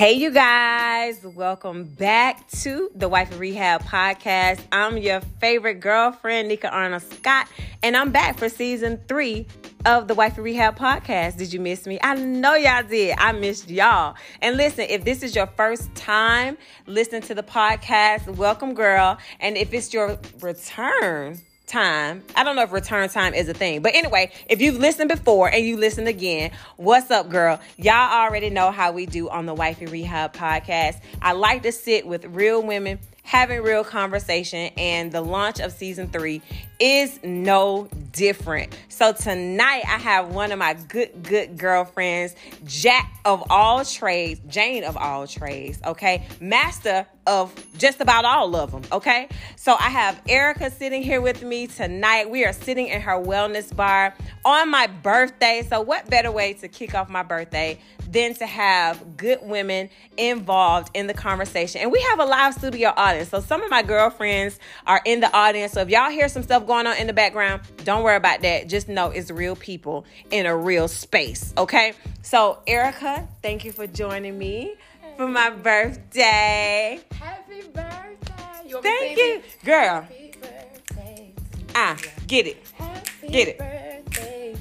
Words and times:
Hey, 0.00 0.14
you 0.14 0.30
guys, 0.30 1.22
welcome 1.22 1.84
back 1.84 2.48
to 2.62 2.90
the 2.94 3.06
Wifey 3.06 3.36
Rehab 3.36 3.82
podcast. 3.82 4.58
I'm 4.72 4.96
your 4.96 5.20
favorite 5.40 5.80
girlfriend, 5.80 6.48
Nika 6.48 6.70
Arnold 6.70 7.02
Scott, 7.02 7.48
and 7.82 7.94
I'm 7.94 8.10
back 8.10 8.38
for 8.38 8.48
season 8.48 8.98
three 9.08 9.46
of 9.84 10.08
the 10.08 10.14
Wifey 10.14 10.40
Rehab 10.40 10.78
podcast. 10.78 11.36
Did 11.36 11.52
you 11.52 11.60
miss 11.60 11.86
me? 11.86 11.98
I 12.02 12.14
know 12.14 12.54
y'all 12.54 12.82
did. 12.82 13.14
I 13.18 13.32
missed 13.32 13.68
y'all. 13.68 14.14
And 14.40 14.56
listen, 14.56 14.86
if 14.88 15.04
this 15.04 15.22
is 15.22 15.36
your 15.36 15.48
first 15.48 15.94
time 15.94 16.56
listening 16.86 17.20
to 17.20 17.34
the 17.34 17.42
podcast, 17.42 18.26
welcome, 18.36 18.72
girl. 18.72 19.18
And 19.38 19.58
if 19.58 19.74
it's 19.74 19.92
your 19.92 20.18
return, 20.40 21.38
time. 21.70 22.24
I 22.34 22.42
don't 22.42 22.56
know 22.56 22.62
if 22.62 22.72
return 22.72 23.08
time 23.08 23.32
is 23.32 23.48
a 23.48 23.54
thing, 23.54 23.80
but 23.80 23.94
anyway, 23.94 24.32
if 24.48 24.60
you've 24.60 24.76
listened 24.76 25.08
before 25.08 25.48
and 25.48 25.64
you 25.64 25.76
listen 25.76 26.06
again, 26.06 26.50
what's 26.76 27.10
up, 27.10 27.30
girl? 27.30 27.60
Y'all 27.76 28.12
already 28.12 28.50
know 28.50 28.70
how 28.72 28.92
we 28.92 29.06
do 29.06 29.28
on 29.30 29.46
the 29.46 29.54
Wifey 29.54 29.86
Rehab 29.86 30.34
podcast. 30.34 31.00
I 31.22 31.32
like 31.32 31.62
to 31.62 31.72
sit 31.72 32.06
with 32.06 32.24
real 32.26 32.62
women 32.62 32.98
having 33.22 33.62
real 33.62 33.84
conversation 33.84 34.70
and 34.76 35.12
the 35.12 35.20
launch 35.20 35.60
of 35.60 35.72
season 35.72 36.08
three 36.08 36.42
is 36.78 37.20
no 37.22 37.88
different. 38.12 38.76
So 38.88 39.12
tonight 39.12 39.82
I 39.86 39.98
have 39.98 40.28
one 40.34 40.50
of 40.50 40.58
my 40.58 40.74
good, 40.74 41.22
good 41.22 41.58
girlfriends, 41.58 42.34
Jack 42.64 43.12
of 43.24 43.44
all 43.50 43.84
trades, 43.84 44.40
Jane 44.48 44.84
of 44.84 44.96
all 44.96 45.26
trades, 45.26 45.78
okay? 45.84 46.26
Master 46.40 47.06
of 47.26 47.54
just 47.78 48.00
about 48.00 48.24
all 48.24 48.56
of 48.56 48.72
them, 48.72 48.82
okay? 48.90 49.28
So 49.56 49.74
I 49.74 49.90
have 49.90 50.20
Erica 50.26 50.70
sitting 50.70 51.02
here 51.02 51.20
with 51.20 51.42
me 51.42 51.66
tonight. 51.66 52.30
We 52.30 52.44
are 52.44 52.52
sitting 52.52 52.88
in 52.88 53.00
her 53.02 53.22
wellness 53.22 53.74
bar 53.74 54.14
on 54.44 54.70
my 54.70 54.86
birthday. 54.86 55.64
So 55.68 55.82
what 55.82 56.08
better 56.08 56.32
way 56.32 56.54
to 56.54 56.68
kick 56.68 56.94
off 56.94 57.08
my 57.08 57.22
birthday 57.22 57.78
than 58.10 58.34
to 58.34 58.46
have 58.46 59.16
good 59.16 59.38
women 59.42 59.88
involved 60.16 60.90
in 60.94 61.06
the 61.06 61.14
conversation? 61.14 61.80
And 61.80 61.92
we 61.92 62.00
have 62.10 62.20
a 62.20 62.24
live 62.24 62.54
studio 62.54 62.92
audience. 62.96 63.28
So 63.28 63.40
some 63.40 63.62
of 63.62 63.70
my 63.70 63.82
girlfriends 63.82 64.58
are 64.86 65.00
in 65.04 65.20
the 65.20 65.32
audience. 65.34 65.72
So 65.72 65.80
if 65.82 65.88
y'all 65.88 66.10
hear 66.10 66.28
some 66.28 66.42
stuff 66.42 66.66
going 66.66 66.86
on 66.86 66.96
in 66.96 67.06
the 67.06 67.12
background, 67.12 67.62
don't 67.84 68.02
worry 68.02 68.16
about 68.16 68.40
that. 68.42 68.68
Just 68.68 68.88
know 68.88 69.10
it's 69.10 69.30
real 69.30 69.56
people 69.56 70.04
in 70.30 70.46
a 70.46 70.56
real 70.56 70.88
space, 70.88 71.52
okay? 71.56 71.92
So, 72.22 72.58
Erica, 72.66 73.28
thank 73.42 73.64
you 73.64 73.72
for 73.72 73.86
joining 73.86 74.38
me 74.38 74.74
for 75.16 75.26
my 75.28 75.50
birthday. 75.50 77.00
Happy 77.12 77.62
birthday. 77.72 78.68
You 78.68 78.80
thank 78.82 79.16
you, 79.18 79.42
girl. 79.64 80.02
Happy 80.02 80.32
birthday 80.40 81.32
Ah, 81.74 81.96
get 82.26 82.46
it. 82.46 82.56
Happy 82.76 83.28
Get 83.28 83.48
it. 83.48 83.58
birthday. 83.58 84.54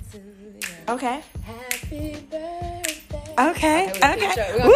Okay. 0.87 1.21
Happy 1.43 2.17
birthday. 2.29 2.68
Okay. 3.39 3.89
Okay. 3.89 4.19
keep 4.19 4.31
short. 4.31 4.51
We're 4.53 4.57
gonna 4.57 4.69
Woo! 4.69 4.75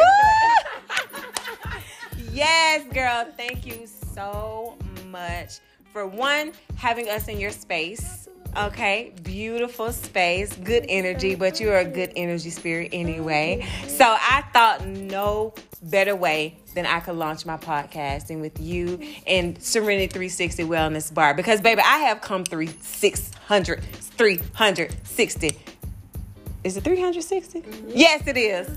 yes, 2.32 2.86
girl. 2.94 3.28
Thank 3.36 3.66
you 3.66 3.88
so 3.88 4.78
much 5.10 5.60
for 5.92 6.08
one 6.08 6.54
having 6.76 7.10
us 7.10 7.28
in 7.28 7.42
your 7.42 7.52
space. 7.52 8.30
Okay, 8.56 9.14
beautiful 9.24 9.92
space, 9.92 10.56
good 10.58 10.86
energy, 10.88 11.36
but 11.36 11.60
you 11.60 11.72
are 11.72 11.80
a 11.80 11.86
good 11.86 12.14
energy 12.16 12.52
spirit 12.52 12.90
anyway. 12.94 13.68
So 13.88 14.06
I 14.06 14.44
thought 14.54 14.86
no 14.86 15.56
better 15.82 16.16
way 16.16 16.60
than 16.74 16.86
I 16.86 17.00
could 17.02 17.16
launch 17.16 17.46
my 17.46 17.58
podcasting 17.58 18.40
with 18.40 18.62
you 18.62 19.00
and 19.28 19.62
Serenity 19.62 20.08
360 20.08 20.64
Wellness 20.64 21.14
Bar 21.14 21.34
because 21.34 21.62
baby, 21.62 21.82
I 21.82 21.98
have 22.00 22.22
come 22.22 22.46
through 22.46 22.68
600, 22.68 23.84
360 23.84 25.58
is 26.64 26.78
it 26.78 26.84
360? 26.84 27.64
Yes, 27.88 28.28
it 28.28 28.38
is. 28.38 28.68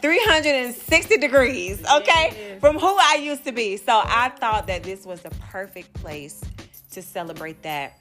360 0.00 1.18
degrees, 1.18 1.80
okay? 1.84 2.32
Yes. 2.34 2.60
From 2.60 2.78
who 2.78 2.96
I 2.98 3.20
used 3.22 3.44
to 3.44 3.52
be. 3.52 3.76
So 3.76 4.02
I 4.04 4.30
thought 4.30 4.66
that 4.66 4.82
this 4.82 5.06
was 5.06 5.22
the 5.22 5.30
perfect 5.50 5.92
place 5.94 6.40
to 6.90 7.02
celebrate 7.02 7.62
that 7.62 7.98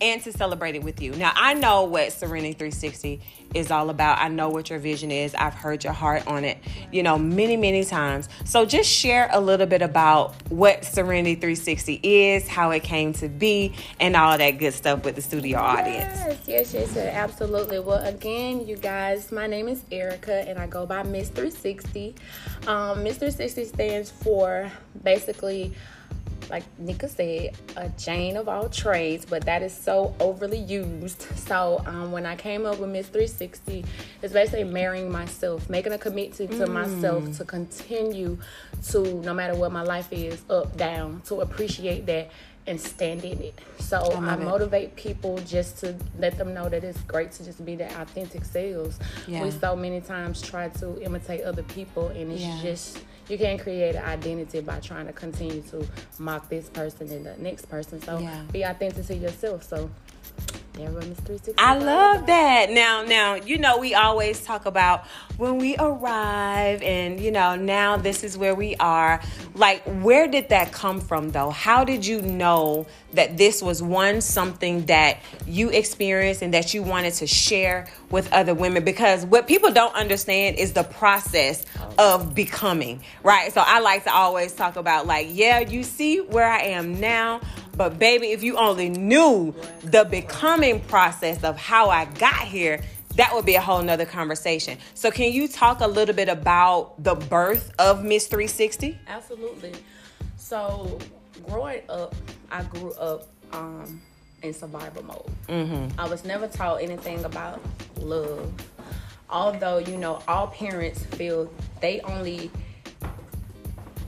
and 0.00 0.22
to 0.22 0.32
celebrate 0.32 0.74
it 0.74 0.82
with 0.82 1.00
you. 1.00 1.12
Now, 1.12 1.32
I 1.34 1.54
know 1.54 1.84
what 1.84 2.12
Serenity 2.12 2.52
360 2.52 3.20
is 3.54 3.70
all 3.70 3.90
about. 3.90 4.18
I 4.18 4.28
know 4.28 4.48
what 4.48 4.70
your 4.70 4.78
vision 4.78 5.10
is. 5.10 5.34
I've 5.34 5.54
heard 5.54 5.84
your 5.84 5.92
heart 5.92 6.26
on 6.26 6.44
it, 6.44 6.58
you 6.92 7.02
know, 7.02 7.18
many, 7.18 7.56
many 7.56 7.84
times. 7.84 8.28
So 8.44 8.66
just 8.66 8.90
share 8.90 9.28
a 9.32 9.40
little 9.40 9.66
bit 9.66 9.82
about 9.82 10.34
what 10.50 10.84
Serenity 10.84 11.34
360 11.34 12.00
is, 12.02 12.48
how 12.48 12.70
it 12.70 12.82
came 12.82 13.12
to 13.14 13.28
be, 13.28 13.74
and 14.00 14.16
all 14.16 14.36
that 14.36 14.52
good 14.52 14.74
stuff 14.74 15.04
with 15.04 15.16
the 15.16 15.22
studio 15.22 15.58
audience. 15.58 16.18
Yes, 16.46 16.74
yes, 16.74 16.74
yes, 16.74 16.96
absolutely. 16.96 17.78
Well, 17.78 18.04
again, 18.04 18.66
you 18.66 18.76
guys, 18.76 19.32
my 19.32 19.46
name 19.46 19.68
is 19.68 19.82
Erica 19.90 20.48
and 20.48 20.58
I 20.58 20.66
go 20.66 20.86
by 20.86 21.02
Miss 21.02 21.28
360. 21.28 22.14
Um, 22.66 23.02
Miss 23.02 23.16
360 23.16 23.64
stands 23.64 24.10
for 24.10 24.70
basically, 25.02 25.72
like 26.50 26.64
Nika 26.78 27.08
said, 27.08 27.56
a 27.76 27.88
Jane 27.90 28.36
of 28.36 28.48
all 28.48 28.68
trades, 28.68 29.24
but 29.24 29.44
that 29.46 29.62
is 29.62 29.76
so 29.76 30.14
overly 30.20 30.58
used. 30.58 31.26
So 31.46 31.80
um, 31.86 32.10
when 32.10 32.26
I 32.26 32.34
came 32.34 32.66
up 32.66 32.80
with 32.80 32.90
Miss 32.90 33.06
360, 33.06 33.84
it's 34.20 34.32
basically 34.32 34.64
marrying 34.64 35.12
myself, 35.12 35.70
making 35.70 35.92
a 35.92 35.98
commitment 35.98 36.50
to 36.58 36.66
myself 36.66 37.36
to 37.38 37.44
continue 37.44 38.36
to, 38.88 39.02
no 39.22 39.32
matter 39.32 39.54
what 39.54 39.70
my 39.70 39.82
life 39.82 40.12
is, 40.12 40.42
up, 40.50 40.76
down, 40.76 41.20
to 41.26 41.42
appreciate 41.42 42.04
that 42.06 42.30
and 42.66 42.80
stand 42.80 43.24
in 43.24 43.40
it. 43.40 43.58
So 43.78 43.98
I, 43.98 44.34
it. 44.34 44.40
motivate 44.40 44.96
people 44.96 45.38
just 45.38 45.78
to 45.78 45.94
let 46.18 46.36
them 46.36 46.52
know 46.52 46.68
that 46.68 46.82
it's 46.82 47.00
great 47.02 47.30
to 47.32 47.44
just 47.44 47.64
be 47.64 47.76
their 47.76 47.90
authentic 48.00 48.44
selves. 48.44 48.98
Yeah. 49.26 49.42
We 49.44 49.50
so 49.50 49.76
many 49.76 50.00
times 50.00 50.42
try 50.42 50.68
to 50.70 51.00
imitate 51.02 51.42
other 51.44 51.62
people, 51.62 52.08
and 52.08 52.32
it's 52.32 52.40
Yeah. 52.42 52.58
just 52.62 52.98
you 53.28 53.36
can't 53.38 53.60
create 53.60 53.96
an 53.96 54.04
identity 54.04 54.60
by 54.60 54.78
trying 54.78 55.06
to 55.06 55.12
continue 55.12 55.60
to 55.62 55.84
mock 56.18 56.48
this 56.48 56.68
person 56.68 57.10
and 57.10 57.26
the 57.26 57.36
next 57.38 57.68
person. 57.68 58.00
So 58.00 58.18
Yeah. 58.18 58.42
be 58.52 58.62
authentic 58.62 59.04
to 59.06 59.14
yourself. 59.16 59.64
So 59.64 59.90
everyone 60.82 61.04
is 61.04 61.18
360. 61.20 61.54
I 61.58 61.78
love 61.78 62.26
that. 62.26 62.70
Now, 62.70 63.02
now, 63.02 63.34
you 63.34 63.58
know, 63.58 63.78
we 63.78 63.94
always 63.94 64.42
talk 64.42 64.66
about 64.66 65.06
when 65.36 65.58
we 65.58 65.76
arrive 65.78 66.82
and, 66.82 67.20
you 67.20 67.30
know, 67.30 67.56
now 67.56 67.96
this 67.96 68.24
is 68.24 68.38
where 68.38 68.54
we 68.54 68.76
are. 68.76 69.20
Like, 69.54 69.82
where 70.02 70.28
did 70.28 70.48
that 70.50 70.72
come 70.72 71.00
from 71.00 71.30
though? 71.30 71.50
How 71.50 71.84
did 71.84 72.06
you 72.06 72.22
know 72.22 72.86
that 73.12 73.36
this 73.36 73.62
was 73.62 73.82
one 73.82 74.20
something 74.20 74.86
that 74.86 75.18
you 75.46 75.70
experienced 75.70 76.42
and 76.42 76.52
that 76.54 76.74
you 76.74 76.82
wanted 76.82 77.14
to 77.14 77.26
share 77.26 77.86
with 78.10 78.32
other 78.32 78.54
women? 78.54 78.84
Because 78.84 79.24
what 79.26 79.46
people 79.46 79.72
don't 79.72 79.94
understand 79.94 80.56
is 80.56 80.72
the 80.72 80.84
process 80.84 81.64
of 81.98 82.34
becoming, 82.34 83.02
right? 83.22 83.52
So 83.52 83.62
I 83.64 83.80
like 83.80 84.04
to 84.04 84.12
always 84.12 84.52
talk 84.52 84.76
about 84.76 85.06
like, 85.06 85.28
yeah, 85.30 85.60
you 85.60 85.82
see 85.82 86.20
where 86.20 86.48
I 86.48 86.60
am 86.62 87.00
now, 87.00 87.40
but 87.76 87.98
baby, 87.98 88.28
if 88.28 88.42
you 88.42 88.56
only 88.56 88.88
knew 88.88 89.54
the 89.82 90.04
becoming 90.04 90.80
process 90.80 91.44
of 91.44 91.56
how 91.56 91.90
I 91.90 92.06
got 92.06 92.34
here, 92.34 92.80
that 93.16 93.34
would 93.34 93.46
be 93.46 93.54
a 93.54 93.60
whole 93.60 93.82
nother 93.82 94.04
conversation. 94.04 94.78
So 94.94 95.10
can 95.10 95.32
you 95.32 95.48
talk 95.48 95.80
a 95.80 95.86
little 95.86 96.14
bit 96.14 96.28
about 96.28 97.02
the 97.02 97.14
birth 97.14 97.72
of 97.78 98.04
Miss 98.04 98.26
360? 98.26 98.98
Absolutely. 99.08 99.72
So, 100.36 100.98
growing 101.46 101.82
up, 101.88 102.14
I 102.50 102.62
grew 102.64 102.92
up 102.92 103.26
um, 103.52 104.00
in 104.42 104.52
survival 104.52 105.02
mode. 105.04 105.30
I 105.98 106.08
was 106.08 106.24
never 106.24 106.46
taught 106.46 106.82
anything 106.82 107.24
about 107.24 107.60
love. 108.00 108.52
Although, 109.28 109.78
you 109.78 109.96
know, 109.96 110.22
all 110.28 110.48
parents 110.48 111.02
feel 111.04 111.50
they 111.80 112.00
only 112.02 112.50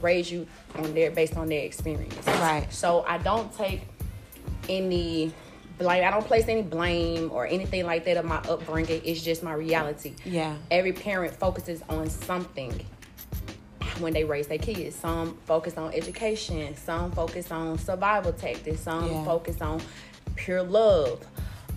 raise 0.01 0.31
you 0.31 0.47
on 0.75 0.93
their 0.93 1.11
based 1.11 1.37
on 1.37 1.47
their 1.49 1.61
experience. 1.65 2.15
Right. 2.27 2.67
So 2.71 3.03
I 3.07 3.17
don't 3.17 3.55
take 3.55 3.81
any 4.67 5.31
blame. 5.77 6.03
I 6.05 6.11
don't 6.11 6.25
place 6.25 6.47
any 6.47 6.61
blame 6.61 7.31
or 7.31 7.45
anything 7.45 7.85
like 7.85 8.05
that 8.05 8.17
of 8.17 8.25
my 8.25 8.37
upbringing. 8.37 9.01
It's 9.03 9.21
just 9.21 9.43
my 9.43 9.53
reality. 9.53 10.13
Yeah. 10.25 10.55
Every 10.71 10.93
parent 10.93 11.33
focuses 11.35 11.81
on 11.89 12.09
something 12.09 12.85
when 13.99 14.13
they 14.13 14.23
raise 14.23 14.47
their 14.47 14.57
kids. 14.57 14.95
Some 14.95 15.37
focus 15.45 15.77
on 15.77 15.93
education, 15.93 16.75
some 16.75 17.11
focus 17.11 17.51
on 17.51 17.77
survival 17.77 18.33
tactics, 18.33 18.81
some 18.81 19.11
Yeah. 19.11 19.23
focus 19.25 19.61
on 19.61 19.81
pure 20.35 20.63
love. 20.63 21.25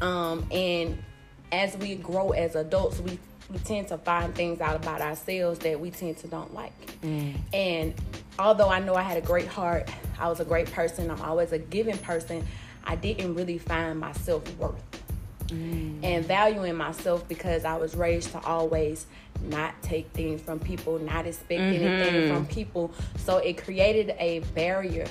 Um, 0.00 0.46
and 0.50 1.02
as 1.50 1.76
we 1.76 1.94
grow 1.96 2.30
as 2.30 2.54
adults, 2.56 3.00
we 3.00 3.18
we 3.50 3.58
tend 3.58 3.88
to 3.88 3.98
find 3.98 4.34
things 4.34 4.60
out 4.60 4.76
about 4.76 5.00
ourselves 5.00 5.58
that 5.60 5.78
we 5.78 5.90
tend 5.90 6.16
to 6.18 6.28
don't 6.28 6.54
like. 6.54 7.00
Mm. 7.02 7.34
And 7.52 7.94
although 8.38 8.68
I 8.68 8.80
know 8.80 8.94
I 8.94 9.02
had 9.02 9.16
a 9.16 9.26
great 9.26 9.48
heart, 9.48 9.90
I 10.18 10.28
was 10.28 10.40
a 10.40 10.44
great 10.44 10.70
person, 10.72 11.10
I'm 11.10 11.20
always 11.22 11.52
a 11.52 11.58
giving 11.58 11.98
person, 11.98 12.44
I 12.84 12.96
didn't 12.96 13.34
really 13.34 13.58
find 13.58 14.00
my 14.00 14.12
self 14.12 14.56
worth 14.56 14.82
mm. 15.46 15.98
and 16.02 16.24
valuing 16.24 16.76
myself 16.76 17.26
because 17.28 17.64
I 17.64 17.76
was 17.76 17.94
raised 17.94 18.30
to 18.32 18.40
always 18.40 19.06
not 19.42 19.80
take 19.82 20.08
things 20.10 20.40
from 20.40 20.58
people, 20.58 20.98
not 20.98 21.26
expect 21.26 21.60
anything 21.60 21.88
mm-hmm. 21.88 22.34
from 22.34 22.46
people. 22.46 22.92
So 23.16 23.38
it 23.38 23.62
created 23.62 24.14
a 24.18 24.40
barrier 24.54 25.06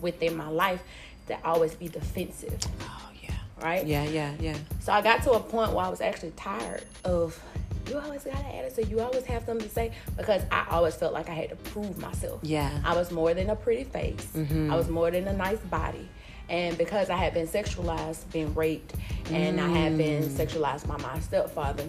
within 0.00 0.36
my 0.36 0.48
life 0.48 0.82
to 1.28 1.36
always 1.44 1.74
be 1.74 1.88
defensive, 1.88 2.58
Oh, 2.82 3.10
yeah. 3.22 3.30
right? 3.60 3.86
Yeah, 3.86 4.04
yeah, 4.04 4.34
yeah. 4.40 4.56
So 4.80 4.92
I 4.92 5.02
got 5.02 5.22
to 5.24 5.32
a 5.32 5.40
point 5.40 5.72
where 5.72 5.84
I 5.84 5.88
was 5.88 6.00
actually 6.00 6.32
tired 6.32 6.84
of 7.04 7.40
you 7.88 7.98
always 7.98 8.24
got 8.24 8.34
an 8.36 8.46
attitude. 8.46 8.88
You 8.90 9.00
always 9.00 9.24
have 9.26 9.44
something 9.44 9.66
to 9.68 9.72
say 9.72 9.92
because 10.16 10.42
I 10.50 10.66
always 10.70 10.94
felt 10.94 11.12
like 11.12 11.28
I 11.28 11.34
had 11.34 11.50
to 11.50 11.56
prove 11.56 11.98
myself. 11.98 12.40
Yeah. 12.42 12.70
I 12.84 12.94
was 12.94 13.10
more 13.10 13.32
than 13.34 13.50
a 13.50 13.56
pretty 13.56 13.84
face. 13.84 14.26
Mm-hmm. 14.34 14.72
I 14.72 14.76
was 14.76 14.88
more 14.88 15.10
than 15.10 15.26
a 15.28 15.32
nice 15.32 15.58
body. 15.58 16.08
And 16.48 16.78
because 16.78 17.10
I 17.10 17.16
had 17.16 17.34
been 17.34 17.48
sexualized, 17.48 18.30
been 18.32 18.54
raped, 18.54 18.94
and 19.30 19.60
I 19.60 19.66
had 19.68 19.98
been 19.98 20.22
Mm. 20.22 20.28
sexualized 20.28 20.86
by 20.86 20.96
my 20.98 21.18
stepfather, 21.18 21.84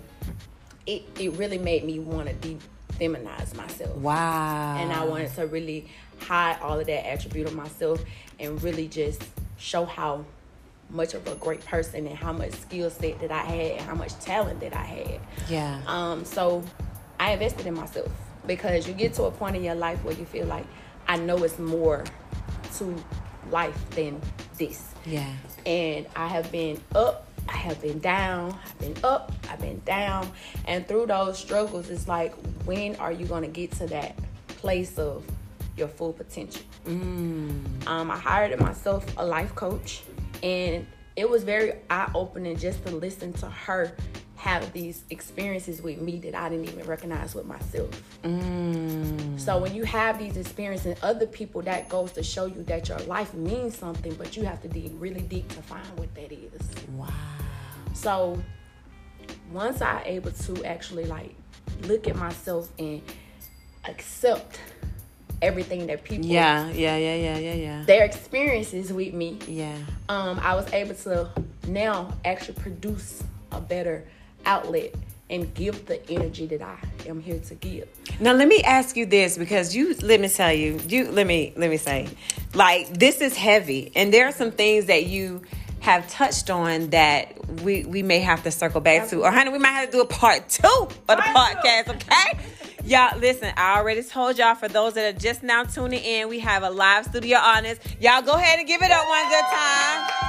it, 0.87 1.03
it 1.19 1.33
really 1.33 1.59
made 1.59 1.83
me 1.83 1.99
want 1.99 2.27
to 2.27 2.33
de-feminize 2.33 3.55
myself. 3.55 3.95
Wow. 3.97 4.77
And 4.77 4.91
I 4.91 5.03
wanted 5.05 5.33
to 5.35 5.45
really 5.45 5.87
hide 6.21 6.57
all 6.61 6.79
of 6.79 6.87
that 6.87 7.05
attribute 7.07 7.45
of 7.47 7.55
myself 7.55 8.01
and 8.39 8.61
really 8.63 8.87
just 8.87 9.23
show 9.59 9.85
how 9.85 10.25
much 10.89 11.13
of 11.13 11.27
a 11.27 11.35
great 11.35 11.65
person 11.65 12.07
and 12.07 12.15
how 12.15 12.31
much 12.31 12.51
skill 12.51 12.89
set 12.89 13.19
that 13.19 13.31
I 13.31 13.39
had 13.39 13.71
and 13.73 13.81
how 13.81 13.95
much 13.95 14.17
talent 14.19 14.59
that 14.61 14.75
I 14.75 14.83
had. 14.83 15.19
Yeah. 15.49 15.81
Um, 15.85 16.23
so 16.25 16.63
I 17.19 17.31
invested 17.31 17.67
in 17.67 17.73
myself 17.73 18.11
because 18.45 18.87
you 18.87 18.93
get 18.93 19.13
to 19.15 19.23
a 19.23 19.31
point 19.31 19.55
in 19.55 19.63
your 19.63 19.75
life 19.75 20.03
where 20.03 20.15
you 20.15 20.25
feel 20.25 20.45
like 20.45 20.65
I 21.07 21.17
know 21.17 21.43
it's 21.43 21.59
more 21.59 22.03
to 22.77 22.95
life 23.51 23.89
than 23.91 24.21
this. 24.57 24.93
Yeah. 25.05 25.31
And 25.65 26.07
I 26.15 26.27
have 26.27 26.51
been 26.51 26.81
up, 26.95 27.27
I 27.49 27.57
have 27.57 27.81
been 27.81 27.99
down, 27.99 28.57
I've 28.65 28.79
been 28.79 28.95
up, 29.03 29.31
I've 29.49 29.59
been 29.59 29.81
down. 29.85 30.31
And 30.65 30.87
through 30.87 31.07
those 31.07 31.37
struggles, 31.37 31.89
it's 31.89 32.07
like, 32.07 32.33
when 32.65 32.95
are 32.97 33.11
you 33.11 33.25
going 33.25 33.43
to 33.43 33.49
get 33.49 33.71
to 33.73 33.87
that 33.87 34.17
place 34.47 34.97
of 34.97 35.25
your 35.75 35.87
full 35.87 36.13
potential? 36.13 36.63
Um, 36.85 38.11
I 38.11 38.17
hired 38.17 38.59
myself 38.59 39.05
a 39.17 39.25
life 39.25 39.53
coach, 39.55 40.03
and 40.43 40.85
it 41.15 41.29
was 41.29 41.43
very 41.43 41.73
eye 41.89 42.09
opening 42.13 42.57
just 42.57 42.85
to 42.85 42.95
listen 42.95 43.33
to 43.33 43.49
her 43.49 43.95
have 44.37 44.71
these 44.71 45.03
experiences 45.09 45.81
with 45.81 45.99
me 45.99 46.19
that 46.19 46.35
I 46.35 46.47
didn't 46.47 46.69
even 46.69 46.85
recognize 46.85 47.33
with 47.33 47.45
myself. 47.45 47.89
Mm. 48.23 49.39
So 49.39 49.57
when 49.57 49.73
you 49.73 49.83
have 49.83 50.19
these 50.19 50.37
experiences, 50.37 50.85
in 50.85 50.97
other 51.01 51.25
people, 51.25 51.63
that 51.63 51.89
goes 51.89 52.11
to 52.13 52.23
show 52.23 52.45
you 52.45 52.63
that 52.63 52.87
your 52.87 52.99
life 52.99 53.33
means 53.33 53.75
something, 53.75 54.13
but 54.13 54.37
you 54.37 54.43
have 54.43 54.61
to 54.61 54.67
dig 54.67 54.91
really 55.01 55.21
deep 55.21 55.49
to 55.49 55.61
find 55.63 55.85
what 55.97 56.13
that 56.13 56.31
is. 56.31 56.61
Wow. 56.95 57.09
So 57.93 58.41
once 59.51 59.81
I 59.81 60.03
able 60.05 60.31
to 60.31 60.65
actually 60.65 61.05
like 61.05 61.33
look 61.83 62.07
at 62.07 62.15
myself 62.15 62.69
and 62.77 63.01
accept 63.85 64.59
everything 65.41 65.87
that 65.87 66.03
people 66.03 66.25
Yeah. 66.25 66.69
Yeah. 66.71 66.97
Yeah. 66.97 67.15
Yeah. 67.15 67.37
Yeah. 67.37 67.53
Yeah. 67.53 67.83
their 67.85 68.03
experiences 68.03 68.91
with 68.91 69.13
me, 69.13 69.39
Yeah. 69.47 69.75
um, 70.09 70.39
I 70.41 70.55
was 70.55 70.71
able 70.73 70.95
to 70.95 71.29
now 71.67 72.13
actually 72.25 72.55
produce 72.55 73.23
a 73.51 73.61
better 73.61 74.03
outlet 74.45 74.93
and 75.29 75.53
give 75.53 75.85
the 75.87 76.09
energy 76.09 76.45
that 76.47 76.61
I 76.61 76.77
am 77.05 77.19
here 77.21 77.39
to 77.39 77.55
give. 77.55 77.87
Now 78.19 78.31
let 78.33 78.47
me 78.47 78.61
ask 78.63 78.95
you 78.95 79.05
this 79.05 79.37
because 79.37 79.75
you 79.75 79.93
let 80.01 80.21
me 80.21 80.29
tell 80.29 80.53
you 80.53 80.79
you 80.87 81.11
let 81.11 81.27
me 81.27 81.53
let 81.57 81.69
me 81.69 81.77
say 81.77 82.07
like 82.53 82.87
this 82.97 83.19
is 83.19 83.35
heavy 83.35 83.91
and 83.95 84.13
there 84.13 84.25
are 84.27 84.31
some 84.31 84.51
things 84.51 84.85
that 84.85 85.05
you 85.05 85.41
have 85.81 86.09
touched 86.09 86.49
on 86.49 86.89
that 86.91 87.33
we 87.61 87.83
we 87.85 88.03
may 88.03 88.19
have 88.19 88.41
to 88.43 88.51
circle 88.51 88.81
back 88.81 89.07
to 89.09 89.23
or 89.23 89.31
honey 89.31 89.51
we 89.51 89.59
might 89.59 89.69
have 89.69 89.85
to 89.87 89.91
do 89.97 90.01
a 90.01 90.05
part 90.05 90.47
two 90.49 90.67
of 90.67 90.89
the 91.07 91.15
podcast 91.15 91.89
okay 91.89 92.39
y'all 92.87 93.19
listen 93.19 93.51
I 93.57 93.77
already 93.77 94.01
told 94.01 94.37
y'all 94.37 94.55
for 94.55 94.69
those 94.69 94.93
that 94.93 95.13
are 95.13 95.19
just 95.19 95.43
now 95.43 95.63
tuning 95.65 96.01
in 96.01 96.29
we 96.29 96.39
have 96.39 96.63
a 96.63 96.69
live 96.69 97.03
studio 97.03 97.37
audience 97.37 97.81
y'all 97.99 98.21
go 98.21 98.31
ahead 98.31 98.59
and 98.59 98.67
give 98.67 98.81
it 98.81 98.89
up 98.89 99.05
one 99.05 99.27
good 99.27 99.45
time 99.51 100.27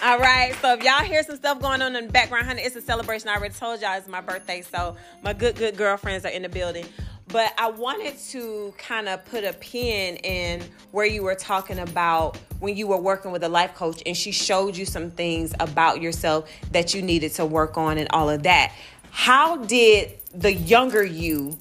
all 0.00 0.18
right, 0.20 0.54
so 0.62 0.74
if 0.74 0.84
y'all 0.84 1.04
hear 1.04 1.24
some 1.24 1.34
stuff 1.34 1.60
going 1.60 1.82
on 1.82 1.96
in 1.96 2.06
the 2.06 2.12
background, 2.12 2.46
honey, 2.46 2.62
it's 2.62 2.76
a 2.76 2.80
celebration. 2.80 3.28
I 3.28 3.34
already 3.34 3.52
told 3.52 3.80
y'all 3.80 3.98
it's 3.98 4.06
my 4.06 4.20
birthday, 4.20 4.62
so 4.62 4.96
my 5.24 5.32
good, 5.32 5.56
good 5.56 5.76
girlfriends 5.76 6.24
are 6.24 6.30
in 6.30 6.42
the 6.42 6.48
building. 6.48 6.86
But 7.26 7.52
I 7.58 7.68
wanted 7.70 8.16
to 8.30 8.72
kind 8.78 9.08
of 9.08 9.24
put 9.26 9.42
a 9.44 9.52
pin 9.54 10.16
in 10.16 10.62
where 10.92 11.04
you 11.04 11.24
were 11.24 11.34
talking 11.34 11.80
about 11.80 12.38
when 12.60 12.76
you 12.76 12.86
were 12.86 13.00
working 13.00 13.32
with 13.32 13.42
a 13.42 13.48
life 13.48 13.74
coach 13.74 14.02
and 14.06 14.16
she 14.16 14.32
showed 14.32 14.76
you 14.76 14.86
some 14.86 15.10
things 15.10 15.52
about 15.60 16.00
yourself 16.00 16.50
that 16.72 16.94
you 16.94 17.02
needed 17.02 17.32
to 17.34 17.44
work 17.44 17.76
on 17.76 17.98
and 17.98 18.08
all 18.12 18.30
of 18.30 18.44
that. 18.44 18.72
How 19.10 19.56
did 19.56 20.18
the 20.34 20.52
younger 20.52 21.04
you 21.04 21.58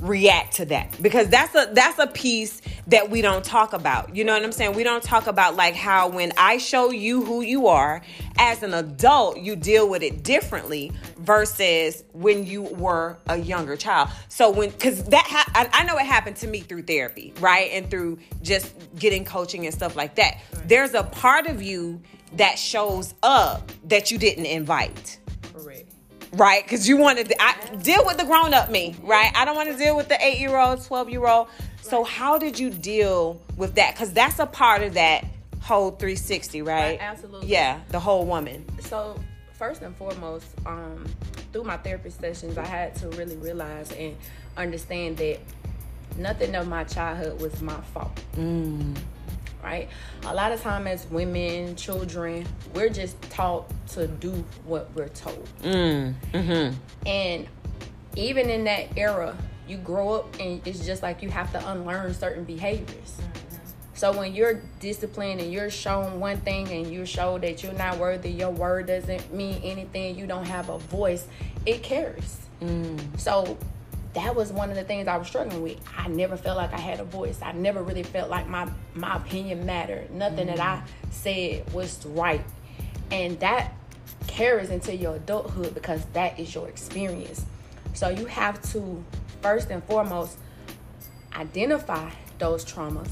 react 0.00 0.56
to 0.56 0.66
that? 0.66 1.00
Because 1.00 1.28
that's 1.28 1.54
a 1.54 1.72
that's 1.72 1.98
a 1.98 2.06
piece 2.06 2.60
that 2.88 3.10
we 3.10 3.22
don't 3.22 3.44
talk 3.44 3.72
about. 3.72 4.14
You 4.14 4.24
know 4.24 4.34
what 4.34 4.44
i'm 4.44 4.52
saying? 4.52 4.74
We 4.74 4.84
don't 4.84 5.02
talk 5.02 5.26
about 5.26 5.56
like 5.56 5.74
how 5.74 6.08
when 6.08 6.32
i 6.36 6.58
show 6.58 6.90
you 6.90 7.24
who 7.24 7.40
you 7.40 7.66
are 7.68 8.02
as 8.38 8.62
an 8.62 8.74
adult 8.74 9.38
you 9.38 9.56
deal 9.56 9.88
with 9.88 10.02
it 10.02 10.22
differently 10.22 10.92
versus 11.18 12.04
when 12.12 12.46
you 12.46 12.62
were 12.62 13.18
a 13.28 13.36
younger 13.36 13.76
child. 13.76 14.10
So 14.28 14.50
when 14.50 14.70
because 14.70 15.02
that 15.04 15.26
ha- 15.26 15.50
I, 15.54 15.80
I 15.80 15.84
know 15.84 15.96
it 15.96 16.06
happened 16.06 16.36
to 16.36 16.46
me 16.46 16.60
through 16.60 16.82
therapy 16.82 17.32
right? 17.40 17.70
And 17.72 17.90
through 17.90 18.18
just 18.42 18.74
getting 18.98 19.24
coaching 19.24 19.66
and 19.66 19.74
stuff 19.74 19.96
like 19.96 20.16
that. 20.16 20.38
There's 20.66 20.94
a 20.94 21.02
part 21.02 21.46
of 21.46 21.62
you 21.62 22.00
that 22.34 22.58
shows 22.58 23.14
up 23.22 23.72
that 23.84 24.10
you 24.10 24.18
didn't 24.18 24.46
invite. 24.46 25.18
Right? 26.36 26.62
Because 26.62 26.88
you 26.88 26.96
wanted 26.96 27.28
to 27.28 27.42
I, 27.42 27.54
deal 27.82 28.04
with 28.04 28.18
the 28.18 28.24
grown 28.24 28.54
up 28.54 28.70
me, 28.70 28.94
right? 29.02 29.32
I 29.34 29.44
don't 29.44 29.56
want 29.56 29.70
to 29.70 29.76
deal 29.76 29.96
with 29.96 30.08
the 30.08 30.24
eight 30.24 30.38
year 30.38 30.56
old, 30.56 30.84
12 30.84 31.10
year 31.10 31.26
old. 31.26 31.48
So, 31.82 32.04
how 32.04 32.38
did 32.38 32.58
you 32.58 32.70
deal 32.70 33.40
with 33.56 33.76
that? 33.76 33.94
Because 33.94 34.12
that's 34.12 34.38
a 34.38 34.46
part 34.46 34.82
of 34.82 34.94
that 34.94 35.24
whole 35.60 35.90
360, 35.90 36.62
right? 36.62 36.80
Right, 36.80 36.98
absolutely. 37.00 37.48
Yeah, 37.48 37.80
the 37.88 38.00
whole 38.00 38.24
woman. 38.24 38.64
So 38.80 39.18
first 39.54 39.82
and 39.82 39.96
foremost, 39.96 40.46
um, 40.64 41.04
through 41.52 41.64
my 41.64 41.76
therapy 41.76 42.10
sessions, 42.10 42.58
I 42.58 42.66
had 42.66 42.94
to 42.96 43.08
really 43.10 43.36
realize 43.36 43.90
and 43.92 44.16
understand 44.56 45.16
that 45.18 45.40
nothing 46.16 46.54
of 46.54 46.68
my 46.68 46.84
childhood 46.84 47.40
was 47.40 47.60
my 47.62 47.80
fault. 47.92 48.20
Right? 49.66 49.88
A 50.26 50.32
lot 50.32 50.52
of 50.52 50.62
time 50.62 50.86
as 50.86 51.06
women, 51.10 51.74
children, 51.74 52.46
we're 52.72 52.88
just 52.88 53.20
taught 53.22 53.68
to 53.88 54.06
do 54.06 54.44
what 54.64 54.88
we're 54.94 55.08
told. 55.08 55.48
Mm, 55.64 56.14
mm-hmm. 56.32 56.76
And 57.04 57.48
even 58.14 58.48
in 58.48 58.62
that 58.62 58.96
era, 58.96 59.36
you 59.66 59.78
grow 59.78 60.10
up 60.14 60.38
and 60.38 60.64
it's 60.64 60.86
just 60.86 61.02
like 61.02 61.20
you 61.20 61.30
have 61.30 61.50
to 61.50 61.68
unlearn 61.68 62.14
certain 62.14 62.44
behaviors. 62.44 63.18
Mm-hmm. 63.18 63.56
So 63.94 64.12
when 64.16 64.36
you're 64.36 64.62
disciplined 64.78 65.40
and 65.40 65.52
you're 65.52 65.70
shown 65.70 66.20
one 66.20 66.36
thing 66.42 66.70
and 66.70 66.86
you're 66.92 67.04
shown 67.04 67.40
that 67.40 67.64
you're 67.64 67.72
not 67.72 67.98
worthy, 67.98 68.30
your 68.30 68.50
word 68.50 68.86
doesn't 68.86 69.34
mean 69.34 69.60
anything, 69.64 70.16
you 70.16 70.28
don't 70.28 70.46
have 70.46 70.68
a 70.68 70.78
voice, 70.78 71.26
it 71.64 71.82
carries. 71.82 72.38
Mm. 72.62 73.18
So 73.18 73.58
that 74.16 74.34
was 74.34 74.50
one 74.50 74.70
of 74.70 74.76
the 74.76 74.82
things 74.82 75.08
I 75.08 75.18
was 75.18 75.28
struggling 75.28 75.62
with. 75.62 75.78
I 75.94 76.08
never 76.08 76.38
felt 76.38 76.56
like 76.56 76.72
I 76.72 76.78
had 76.78 77.00
a 77.00 77.04
voice. 77.04 77.38
I 77.42 77.52
never 77.52 77.82
really 77.82 78.02
felt 78.02 78.30
like 78.30 78.48
my 78.48 78.68
my 78.94 79.16
opinion 79.16 79.66
mattered. 79.66 80.10
Nothing 80.10 80.46
that 80.46 80.58
I 80.58 80.76
mm-hmm. 80.76 81.10
said 81.10 81.72
was 81.72 82.04
right. 82.06 82.42
And 83.10 83.38
that 83.40 83.74
carries 84.26 84.70
into 84.70 84.96
your 84.96 85.16
adulthood 85.16 85.74
because 85.74 86.02
that 86.14 86.40
is 86.40 86.54
your 86.54 86.66
experience. 86.66 87.44
So 87.92 88.08
you 88.08 88.24
have 88.24 88.60
to 88.72 89.04
first 89.42 89.70
and 89.70 89.84
foremost 89.84 90.38
identify 91.34 92.10
those 92.38 92.64
traumas, 92.64 93.10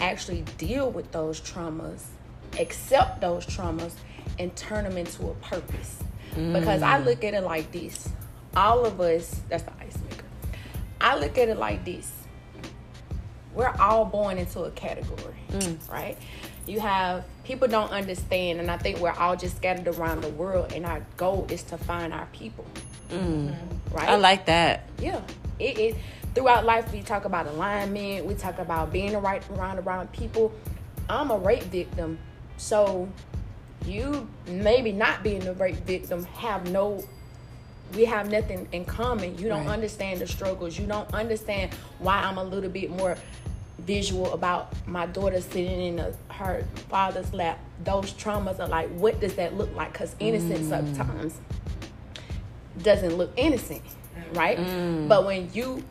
actually 0.00 0.44
deal 0.56 0.90
with 0.90 1.12
those 1.12 1.42
traumas, 1.42 2.04
accept 2.58 3.20
those 3.20 3.44
traumas, 3.44 3.92
and 4.38 4.54
turn 4.56 4.84
them 4.84 4.96
into 4.96 5.28
a 5.28 5.34
purpose. 5.34 6.02
Because 6.30 6.82
I 6.82 7.00
mm. 7.00 7.04
look 7.04 7.22
at 7.24 7.34
it 7.34 7.42
like 7.42 7.70
this 7.72 8.08
all 8.56 8.84
of 8.84 9.00
us, 9.00 9.40
that's 9.48 9.62
the 9.62 9.72
ice 9.80 9.98
maker. 10.10 10.24
I 11.00 11.18
look 11.18 11.38
at 11.38 11.48
it 11.48 11.58
like 11.58 11.84
this 11.84 12.12
we're 13.58 13.74
all 13.80 14.04
born 14.04 14.38
into 14.38 14.60
a 14.60 14.70
category, 14.70 15.34
mm. 15.50 15.90
right? 15.90 16.16
You 16.66 16.78
have 16.78 17.24
people 17.42 17.66
don't 17.66 17.90
understand, 17.90 18.60
and 18.60 18.70
I 18.70 18.78
think 18.78 19.00
we're 19.00 19.10
all 19.10 19.34
just 19.34 19.56
scattered 19.56 19.88
around 19.88 20.20
the 20.20 20.28
world, 20.28 20.72
and 20.72 20.86
our 20.86 21.04
goal 21.16 21.44
is 21.50 21.64
to 21.64 21.76
find 21.76 22.14
our 22.14 22.26
people, 22.26 22.64
mm. 23.10 23.18
mm-hmm. 23.18 23.96
right? 23.96 24.08
I 24.08 24.14
like 24.14 24.46
that. 24.46 24.84
Yeah, 25.00 25.20
it 25.58 25.76
is. 25.76 25.96
Throughout 26.36 26.64
life, 26.64 26.92
we 26.92 27.02
talk 27.02 27.24
about 27.24 27.48
alignment. 27.48 28.26
We 28.26 28.34
talk 28.34 28.60
about 28.60 28.92
being 28.92 29.12
the 29.12 29.18
right 29.18 29.42
around 29.50 29.80
around 29.80 30.12
people. 30.12 30.52
I'm 31.10 31.32
a 31.32 31.36
rape 31.36 31.64
victim, 31.64 32.18
so 32.58 33.08
you 33.86 34.28
maybe 34.46 34.92
not 34.92 35.24
being 35.24 35.44
a 35.48 35.54
rape 35.54 35.78
victim 35.78 36.24
have 36.26 36.70
no. 36.70 37.04
We 37.94 38.04
have 38.04 38.30
nothing 38.30 38.68
in 38.72 38.84
common. 38.84 39.38
You 39.38 39.48
don't 39.48 39.64
Right. 39.66 39.72
understand 39.72 40.20
the 40.20 40.26
struggles. 40.26 40.78
You 40.78 40.86
don't 40.86 41.12
understand 41.14 41.72
why 41.98 42.16
I'm 42.22 42.38
a 42.38 42.44
little 42.44 42.70
bit 42.70 42.90
more 42.90 43.16
visual 43.78 44.32
about 44.34 44.72
my 44.86 45.06
daughter 45.06 45.40
sitting 45.40 45.80
in 45.80 45.98
a, 45.98 46.12
her 46.34 46.64
father's 46.90 47.32
lap. 47.32 47.58
Those 47.84 48.12
traumas 48.12 48.58
are 48.60 48.68
like, 48.68 48.88
what 48.90 49.20
does 49.20 49.34
that 49.36 49.56
look 49.56 49.74
like? 49.74 49.92
Because 49.92 50.14
innocence 50.20 50.68
sometimes 50.68 51.34
doesn't 52.82 53.16
look 53.16 53.30
innocent. 53.36 53.82
right? 54.34 54.58
Mm. 54.58 55.08
But 55.08 55.24
when 55.24 55.48
you 55.54 55.82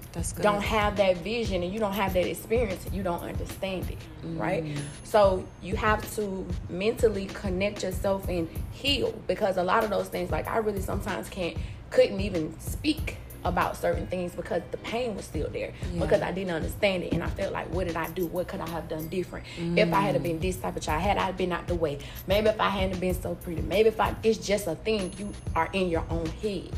don't 0.41 0.61
have 0.61 0.97
that 0.97 1.17
vision 1.17 1.63
and 1.63 1.73
you 1.73 1.79
don't 1.79 1.93
have 1.93 2.13
that 2.13 2.27
experience, 2.27 2.85
you 2.93 3.01
don't 3.01 3.23
understand 3.23 3.89
it, 3.89 3.97
right? 4.37 4.63
Mm. 4.63 4.77
So 5.03 5.45
you 5.63 5.75
have 5.75 6.13
to 6.17 6.45
mentally 6.69 7.25
connect 7.27 7.81
yourself 7.83 8.27
and 8.29 8.47
heal 8.71 9.11
because 9.25 9.57
a 9.57 9.63
lot 9.63 9.83
of 9.83 9.89
those 9.89 10.07
things, 10.09 10.29
like 10.29 10.47
I 10.47 10.57
really 10.57 10.81
sometimes 10.81 11.29
can't, 11.29 11.57
couldn't 11.89 12.19
even 12.19 12.57
speak 12.59 13.17
about 13.43 13.77
certain 13.77 14.07
things 14.07 14.33
because 14.33 14.61
the 14.71 14.77
pain 14.77 15.15
was 15.15 15.23
still 15.23 15.49
there 15.49 15.71
Yeah. 15.93 16.01
because 16.01 16.21
I 16.21 16.31
didn't 16.31 16.51
understand 16.53 17.03
it 17.03 17.13
and 17.13 17.23
I 17.23 17.27
felt 17.27 17.53
like 17.53 17.71
what 17.73 17.87
did 17.87 17.95
I 17.95 18.09
do 18.09 18.25
what 18.25 18.47
could 18.47 18.59
I 18.59 18.69
have 18.69 18.89
done 18.89 19.07
different 19.07 19.45
if 19.57 19.93
I 19.93 20.01
had 20.01 20.15
mm. 20.15 20.23
been 20.23 20.39
this 20.39 20.57
type 20.57 20.75
of 20.75 20.81
child 20.81 21.01
had 21.01 21.17
I 21.17 21.31
been 21.31 21.53
out 21.53 21.67
the 21.67 21.75
way 21.75 21.99
maybe 22.25 22.49
if 22.49 22.59
I 22.59 22.69
hadn't 22.69 22.99
been 22.99 23.13
so 23.13 23.35
pretty 23.35 23.61
maybe 23.61 23.89
if 23.89 24.01
I 24.01 24.15
it's 24.23 24.39
just 24.39 24.67
a 24.67 24.75
thing 24.75 25.13
you 25.17 25.31
are 25.55 25.69
in 25.71 25.87
your 25.87 26.03
own 26.09 26.25
head 26.25 26.71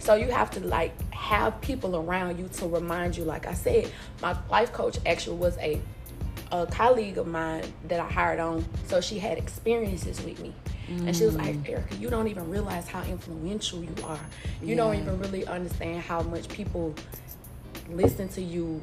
so 0.00 0.14
you 0.14 0.30
have 0.30 0.50
to 0.52 0.60
like 0.66 0.92
have 1.12 1.60
people 1.60 1.94
around 1.94 2.38
you 2.38 2.48
to 2.54 2.66
remind 2.66 3.16
you. 3.16 3.24
Like 3.24 3.46
I 3.46 3.52
said, 3.52 3.92
my 4.22 4.36
life 4.50 4.72
coach 4.72 4.98
actually 5.06 5.36
was 5.36 5.56
a 5.58 5.80
a 6.50 6.66
colleague 6.66 7.16
of 7.18 7.28
mine 7.28 7.62
that 7.86 8.00
I 8.00 8.10
hired 8.10 8.40
on. 8.40 8.64
So 8.86 9.00
she 9.00 9.18
had 9.18 9.38
experiences 9.38 10.20
with 10.22 10.40
me. 10.40 10.52
And 10.90 11.16
she 11.16 11.24
was 11.24 11.36
like, 11.36 11.68
Erica, 11.68 11.94
you 11.96 12.10
don't 12.10 12.26
even 12.28 12.50
realize 12.50 12.88
how 12.88 13.02
influential 13.04 13.82
you 13.82 13.94
are. 14.04 14.18
You 14.62 14.74
don't 14.74 14.96
even 14.96 15.18
really 15.20 15.46
understand 15.46 16.02
how 16.02 16.20
much 16.22 16.48
people 16.48 16.94
listen 17.90 18.28
to 18.30 18.42
you 18.42 18.80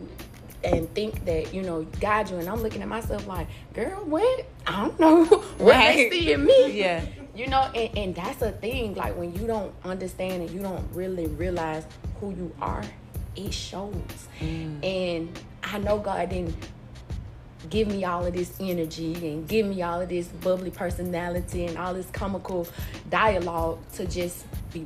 and 0.64 0.92
think 0.96 1.26
that, 1.26 1.54
you 1.54 1.62
know, 1.64 1.84
guide 2.00 2.30
you. 2.30 2.38
And 2.38 2.48
I'm 2.50 2.62
looking 2.64 2.82
at 2.82 2.88
myself 2.88 3.28
like, 3.28 3.48
girl, 3.74 4.04
what? 4.06 4.46
I 4.66 4.86
don't 4.86 5.00
know. 5.00 5.26
what 5.26 5.76
Right. 5.76 5.96
they 5.96 6.10
see 6.10 6.32
in 6.32 6.46
me 6.46 6.80
Yeah. 6.80 7.04
you 7.36 7.48
know 7.48 7.70
and, 7.76 7.98
and 7.98 8.16
that's 8.16 8.42
a 8.42 8.52
thing 8.52 8.96
like 8.96 9.16
when 9.18 9.34
you 9.36 9.46
don't 9.46 9.74
understand 9.86 10.42
and 10.44 10.50
you 10.52 10.60
don't 10.60 10.84
really 10.94 11.28
realize 11.28 11.86
who 12.20 12.32
you 12.32 12.52
are 12.62 12.84
it 13.36 13.54
shows 13.54 13.94
mm. 14.40 14.84
and 14.84 15.40
i 15.64 15.78
know 15.78 16.00
god 16.00 16.30
didn't 16.30 16.56
give 17.70 17.88
me 17.88 18.06
all 18.06 18.26
of 18.26 18.34
this 18.34 18.54
energy 18.60 19.14
and 19.30 19.48
give 19.48 19.66
me 19.66 19.82
all 19.82 20.02
of 20.02 20.10
this 20.10 20.28
bubbly 20.28 20.72
personality 20.72 21.66
and 21.66 21.78
all 21.78 21.94
this 21.94 22.10
comical 22.12 22.68
dialogue 23.10 23.80
to 23.94 24.06
just 24.06 24.46
be 24.72 24.86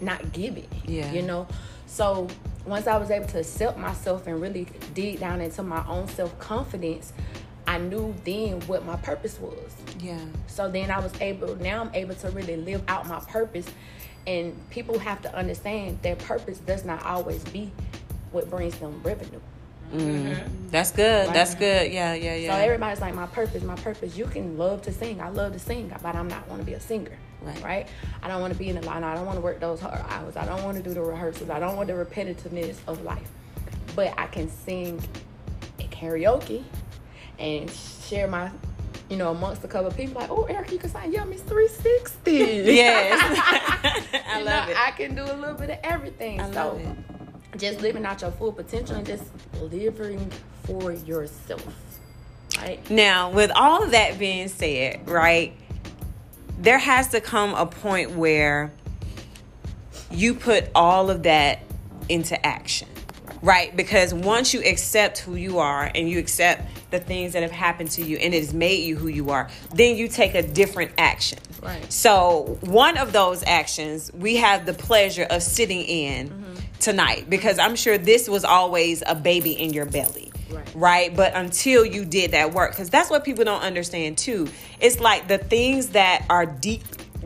not 0.00 0.32
give 0.32 0.56
it 0.56 0.68
Yeah. 0.84 1.10
you 1.12 1.22
know 1.22 1.46
so 1.86 2.28
once 2.66 2.86
i 2.86 2.96
was 2.96 3.10
able 3.10 3.26
to 3.28 3.40
accept 3.40 3.78
myself 3.78 4.26
and 4.26 4.40
really 4.40 4.66
dig 4.94 5.20
down 5.20 5.40
into 5.40 5.62
my 5.62 5.86
own 5.86 6.08
self-confidence 6.08 7.12
i 7.66 7.78
knew 7.78 8.14
then 8.24 8.60
what 8.62 8.84
my 8.84 8.96
purpose 8.96 9.38
was 9.40 9.72
Yeah. 10.00 10.18
so 10.46 10.70
then 10.70 10.90
I 10.90 10.98
was 11.00 11.12
able, 11.20 11.56
now 11.56 11.80
I'm 11.82 11.90
able 11.94 12.14
to 12.16 12.30
really 12.30 12.56
live 12.56 12.82
out 12.88 13.08
my 13.08 13.20
purpose. 13.20 13.66
And 14.26 14.54
people 14.70 14.98
have 14.98 15.22
to 15.22 15.34
understand 15.34 16.00
their 16.02 16.16
purpose 16.16 16.58
does 16.58 16.84
not 16.84 17.02
always 17.04 17.42
be 17.44 17.70
what 18.32 18.50
brings 18.50 18.76
them 18.78 19.00
revenue. 19.04 19.40
Mm-hmm. 19.92 20.32
Mm-hmm. 20.32 20.68
That's 20.70 20.90
good. 20.90 21.32
That's 21.32 21.54
good. 21.54 21.92
Yeah, 21.92 22.14
yeah, 22.14 22.34
yeah. 22.34 22.52
So 22.52 22.64
everybody's 22.64 23.00
like, 23.00 23.14
my 23.14 23.26
purpose, 23.26 23.62
my 23.62 23.76
purpose. 23.76 24.16
You 24.16 24.26
can 24.26 24.58
love 24.58 24.82
to 24.82 24.92
sing. 24.92 25.20
I 25.20 25.28
love 25.28 25.52
to 25.52 25.58
sing, 25.58 25.92
but 26.02 26.14
I'm 26.14 26.28
not 26.28 26.46
want 26.48 26.60
to 26.60 26.66
be 26.66 26.74
a 26.74 26.80
singer. 26.80 27.18
Right. 27.42 27.62
Right. 27.62 27.88
I 28.22 28.28
don't 28.28 28.40
want 28.40 28.52
to 28.52 28.58
be 28.58 28.68
in 28.68 28.76
the 28.80 28.86
line. 28.86 29.04
I 29.04 29.14
don't 29.14 29.26
want 29.26 29.36
to 29.36 29.42
work 29.42 29.60
those 29.60 29.80
hard 29.80 30.04
hours. 30.08 30.36
I 30.36 30.44
don't 30.44 30.64
want 30.64 30.76
to 30.76 30.82
do 30.82 30.92
the 30.92 31.02
rehearsals. 31.02 31.50
I 31.50 31.60
don't 31.60 31.76
want 31.76 31.88
the 31.88 31.94
repetitiveness 31.94 32.78
of 32.86 33.02
life. 33.02 33.30
But 33.94 34.14
I 34.18 34.26
can 34.26 34.50
sing 34.50 35.00
karaoke 35.78 36.64
and 37.38 37.70
share 37.70 38.26
my, 38.26 38.50
you 39.08 39.16
know, 39.16 39.30
amongst 39.30 39.64
a 39.64 39.68
couple 39.68 39.88
of 39.88 39.96
people. 39.96 40.20
Like, 40.20 40.30
oh, 40.30 40.44
Eric, 40.44 40.72
you 40.72 40.78
can 40.78 40.90
sing. 40.90 41.12
Yeah, 41.12 41.24
Miss 41.24 41.42
360. 41.42 42.32
yes. 42.32 43.22
I 44.28 44.42
love 44.42 44.66
know, 44.66 44.72
it. 44.72 44.78
I 44.78 44.90
can 44.90 45.14
do 45.14 45.22
a 45.22 45.32
little 45.32 45.54
bit 45.54 45.70
of 45.70 45.78
everything. 45.82 46.40
I 46.40 46.50
so 46.50 46.68
love 46.68 46.80
it. 46.80 47.15
Just 47.58 47.80
living 47.80 48.04
out 48.04 48.22
your 48.22 48.30
full 48.32 48.52
potential 48.52 48.96
and 48.96 49.06
just 49.06 49.24
living 49.60 50.30
for 50.64 50.92
yourself. 50.92 51.66
Right? 52.58 52.90
Now, 52.90 53.30
with 53.30 53.50
all 53.54 53.82
of 53.82 53.90
that 53.90 54.18
being 54.18 54.48
said, 54.48 55.08
right, 55.08 55.52
there 56.58 56.78
has 56.78 57.08
to 57.08 57.20
come 57.20 57.54
a 57.54 57.66
point 57.66 58.12
where 58.12 58.72
you 60.10 60.34
put 60.34 60.70
all 60.74 61.10
of 61.10 61.24
that 61.24 61.60
into 62.08 62.44
action, 62.46 62.88
right? 63.42 63.76
Because 63.76 64.14
once 64.14 64.54
you 64.54 64.62
accept 64.62 65.18
who 65.18 65.34
you 65.34 65.58
are 65.58 65.90
and 65.94 66.08
you 66.08 66.18
accept 66.18 66.70
the 66.90 66.98
things 66.98 67.32
that 67.32 67.42
have 67.42 67.52
happened 67.52 67.90
to 67.90 68.02
you 68.02 68.16
and 68.16 68.32
it 68.32 68.38
has 68.38 68.54
made 68.54 68.84
you 68.84 68.96
who 68.96 69.08
you 69.08 69.30
are, 69.30 69.48
then 69.74 69.96
you 69.96 70.08
take 70.08 70.34
a 70.34 70.42
different 70.42 70.92
action. 70.96 71.38
Right. 71.62 71.92
So, 71.92 72.58
one 72.60 72.96
of 72.96 73.12
those 73.12 73.42
actions 73.44 74.12
we 74.12 74.36
have 74.36 74.66
the 74.66 74.74
pleasure 74.74 75.26
of 75.28 75.42
sitting 75.42 75.82
in 75.82 76.28
mm-hmm. 76.28 76.54
Tonight 76.80 77.28
because 77.28 77.58
I'm 77.58 77.76
sure 77.76 77.98
this 77.98 78.28
was 78.28 78.44
always 78.44 79.02
a 79.06 79.14
baby 79.14 79.52
in 79.52 79.72
your 79.72 79.86
belly. 79.86 80.32
Right. 80.50 80.72
Right. 80.74 81.16
But 81.16 81.34
until 81.34 81.84
you 81.84 82.04
did 82.04 82.32
that 82.32 82.52
work, 82.54 82.70
because 82.72 82.90
that's 82.90 83.10
what 83.10 83.24
people 83.24 83.44
don't 83.44 83.62
understand 83.62 84.18
too. 84.18 84.48
It's 84.80 85.00
like 85.00 85.28
the 85.28 85.38
things 85.38 85.88
that 85.88 86.24
are 86.30 86.46
deep 86.46 86.82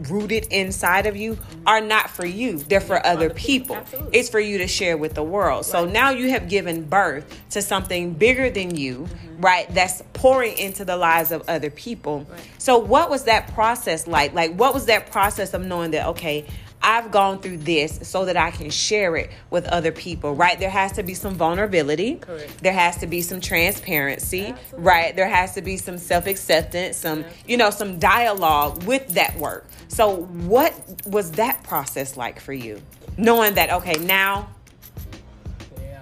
rooted 0.08 0.46
inside 0.50 1.06
of 1.06 1.16
you 1.16 1.38
are 1.66 1.80
not 1.80 2.10
for 2.10 2.24
you, 2.24 2.58
they're 2.58 2.80
for 2.80 3.04
other 3.04 3.30
people. 3.30 3.76
Absolutely. 3.76 4.18
It's 4.18 4.28
for 4.28 4.40
you 4.40 4.58
to 4.58 4.66
share 4.66 4.96
with 4.96 5.14
the 5.14 5.22
world. 5.22 5.66
So 5.66 5.84
now 5.84 6.10
you 6.10 6.30
have 6.30 6.48
given 6.48 6.84
birth 6.84 7.42
to 7.50 7.62
something 7.62 8.14
bigger 8.14 8.50
than 8.50 8.76
you, 8.76 9.00
mm-hmm. 9.00 9.40
right? 9.40 9.72
That's 9.74 10.02
pouring 10.12 10.56
into 10.58 10.84
the 10.84 10.96
lives 10.96 11.32
of 11.32 11.42
other 11.48 11.70
people. 11.70 12.26
Right. 12.30 12.40
So, 12.58 12.78
what 12.78 13.10
was 13.10 13.24
that 13.24 13.52
process 13.52 14.06
like? 14.06 14.32
Like, 14.32 14.54
what 14.54 14.74
was 14.74 14.86
that 14.86 15.10
process 15.10 15.54
of 15.54 15.64
knowing 15.64 15.90
that, 15.92 16.06
okay, 16.08 16.46
I've 16.82 17.10
gone 17.10 17.40
through 17.40 17.58
this 17.58 18.08
so 18.08 18.24
that 18.24 18.36
I 18.36 18.50
can 18.50 18.70
share 18.70 19.16
it 19.16 19.30
with 19.50 19.66
other 19.66 19.92
people, 19.92 20.34
right? 20.34 20.58
There 20.58 20.70
has 20.70 20.92
to 20.92 21.02
be 21.02 21.14
some 21.14 21.34
vulnerability. 21.34 22.16
Correct. 22.16 22.62
There 22.62 22.72
has 22.72 22.96
to 22.98 23.06
be 23.06 23.20
some 23.20 23.40
transparency, 23.40 24.46
Absolutely. 24.46 24.86
right? 24.86 25.16
There 25.16 25.28
has 25.28 25.54
to 25.54 25.62
be 25.62 25.76
some 25.76 25.98
self 25.98 26.26
acceptance, 26.26 26.96
some, 26.96 27.24
you 27.46 27.56
know, 27.56 27.70
some 27.70 27.98
dialogue 27.98 28.84
with 28.84 29.08
that 29.08 29.36
work. 29.36 29.66
So, 29.88 30.22
what 30.22 30.74
was 31.06 31.32
that 31.32 31.62
process 31.64 32.16
like 32.16 32.40
for 32.40 32.52
you? 32.54 32.80
Knowing 33.18 33.54
that, 33.54 33.70
okay, 33.70 33.98
now 34.00 34.48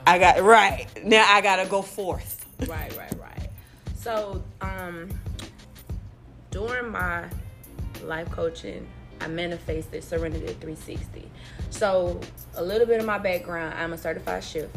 I 0.06 0.18
got, 0.18 0.40
right, 0.42 0.86
now 1.04 1.24
I 1.28 1.40
got 1.40 1.56
to 1.56 1.66
go 1.66 1.82
forth. 1.82 2.46
right, 2.68 2.96
right, 2.96 3.12
right. 3.20 3.50
So, 3.96 4.44
um, 4.60 5.08
during 6.50 6.90
my 6.90 7.28
life 8.04 8.30
coaching, 8.30 8.86
I 9.20 9.28
manifested 9.28 10.02
Serenity 10.04 10.46
360. 10.46 11.30
So, 11.70 12.20
a 12.54 12.62
little 12.62 12.86
bit 12.86 13.00
of 13.00 13.06
my 13.06 13.18
background 13.18 13.74
I'm 13.78 13.92
a 13.92 13.98
certified 13.98 14.44
chef. 14.44 14.68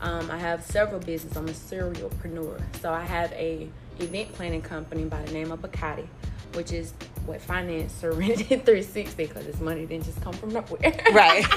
Um, 0.00 0.30
I 0.30 0.38
have 0.38 0.62
several 0.62 1.00
businesses. 1.00 1.36
I'm 1.36 1.48
a 1.48 1.52
serialpreneur. 1.52 2.60
So, 2.80 2.92
I 2.92 3.02
have 3.02 3.32
a 3.32 3.68
event 3.98 4.32
planning 4.32 4.62
company 4.62 5.04
by 5.04 5.22
the 5.22 5.32
name 5.32 5.50
of 5.52 5.60
Bacardi, 5.60 6.06
which 6.54 6.72
is 6.72 6.92
what 7.24 7.40
financed 7.40 8.00
Serenity 8.00 8.44
360 8.56 9.26
because 9.26 9.46
this 9.46 9.60
money 9.60 9.86
didn't 9.86 10.04
just 10.04 10.20
come 10.20 10.34
from 10.34 10.52
nowhere. 10.52 10.94
Right. 11.12 11.46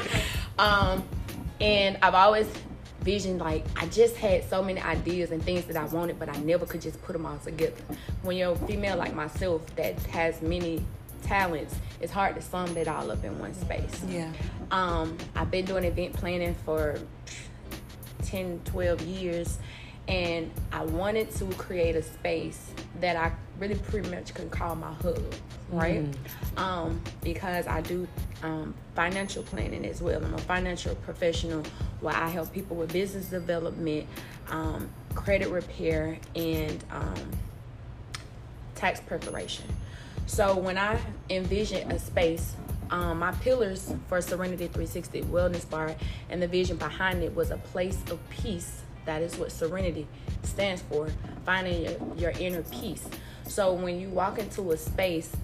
Um, 0.59 1.05
and 1.61 1.97
I've 2.03 2.15
always 2.15 2.45
visioned 3.01 3.39
like 3.39 3.65
I 3.77 3.85
just 3.87 4.17
had 4.17 4.43
so 4.49 4.61
many 4.61 4.81
ideas 4.81 5.31
and 5.31 5.41
things 5.41 5.65
that 5.65 5.77
I 5.77 5.85
wanted, 5.85 6.19
but 6.19 6.29
I 6.29 6.37
never 6.39 6.65
could 6.65 6.81
just 6.81 7.01
put 7.03 7.13
them 7.13 7.25
all 7.25 7.37
together. 7.37 7.81
When 8.23 8.37
you're 8.37 8.51
a 8.51 8.55
female 8.67 8.97
like 8.97 9.13
myself 9.13 9.65
that 9.77 9.97
has 10.07 10.41
many 10.41 10.85
talents, 11.23 11.75
it's 12.01 12.11
hard 12.11 12.35
to 12.35 12.41
sum 12.41 12.73
that 12.73 12.87
all 12.87 13.11
up 13.11 13.23
in 13.23 13.37
one 13.39 13.53
space. 13.53 14.03
Yeah. 14.07 14.31
Um, 14.71 15.17
I've 15.35 15.51
been 15.51 15.65
doing 15.65 15.83
event 15.83 16.13
planning 16.13 16.55
for 16.65 16.99
10, 18.23 18.61
12 18.65 19.01
years, 19.01 19.57
and 20.07 20.51
I 20.71 20.83
wanted 20.83 21.31
to 21.35 21.45
create 21.53 21.95
a 21.95 22.01
space 22.01 22.71
that 22.99 23.15
I 23.15 23.31
really 23.59 23.75
pretty 23.75 24.09
much 24.09 24.33
can 24.33 24.49
call 24.49 24.75
my 24.75 24.93
hub, 24.93 25.21
right? 25.69 26.03
Um, 26.57 27.01
because 27.21 27.67
I 27.67 27.81
do 27.81 28.07
um, 28.43 28.73
financial 28.95 29.43
planning 29.43 29.85
as 29.85 30.01
well. 30.01 30.23
I'm 30.23 30.33
a 30.33 30.37
financial 30.39 30.95
professional 30.95 31.63
where 32.01 32.15
I 32.15 32.29
help 32.29 32.51
people 32.53 32.75
with 32.77 32.91
business 32.93 33.27
development, 33.27 34.07
um, 34.49 34.89
credit 35.15 35.49
repair, 35.49 36.17
and 36.35 36.83
um, 36.91 37.31
tax 38.75 38.99
preparation. 39.01 39.65
So 40.29 40.55
when 40.55 40.77
I 40.77 41.01
envision 41.31 41.91
a 41.91 41.97
space, 41.97 42.53
um, 42.91 43.17
my 43.17 43.31
pillars 43.31 43.91
for 44.07 44.21
Serenity 44.21 44.67
360 44.67 45.23
Wellness 45.23 45.67
Bar 45.67 45.95
and 46.29 46.39
the 46.39 46.47
vision 46.47 46.77
behind 46.77 47.23
it 47.23 47.35
was 47.35 47.49
a 47.49 47.57
place 47.57 47.97
of 48.11 48.19
peace. 48.29 48.83
That 49.05 49.23
is 49.23 49.35
what 49.37 49.51
Serenity 49.51 50.07
stands 50.43 50.83
for, 50.83 51.09
finding 51.45 51.81
your, 51.81 51.93
your 52.15 52.31
inner 52.39 52.61
peace. 52.61 53.09
So 53.47 53.73
when 53.73 53.99
you 53.99 54.09
walk 54.09 54.37
into 54.37 54.71
a 54.71 54.77
space, 54.77 55.35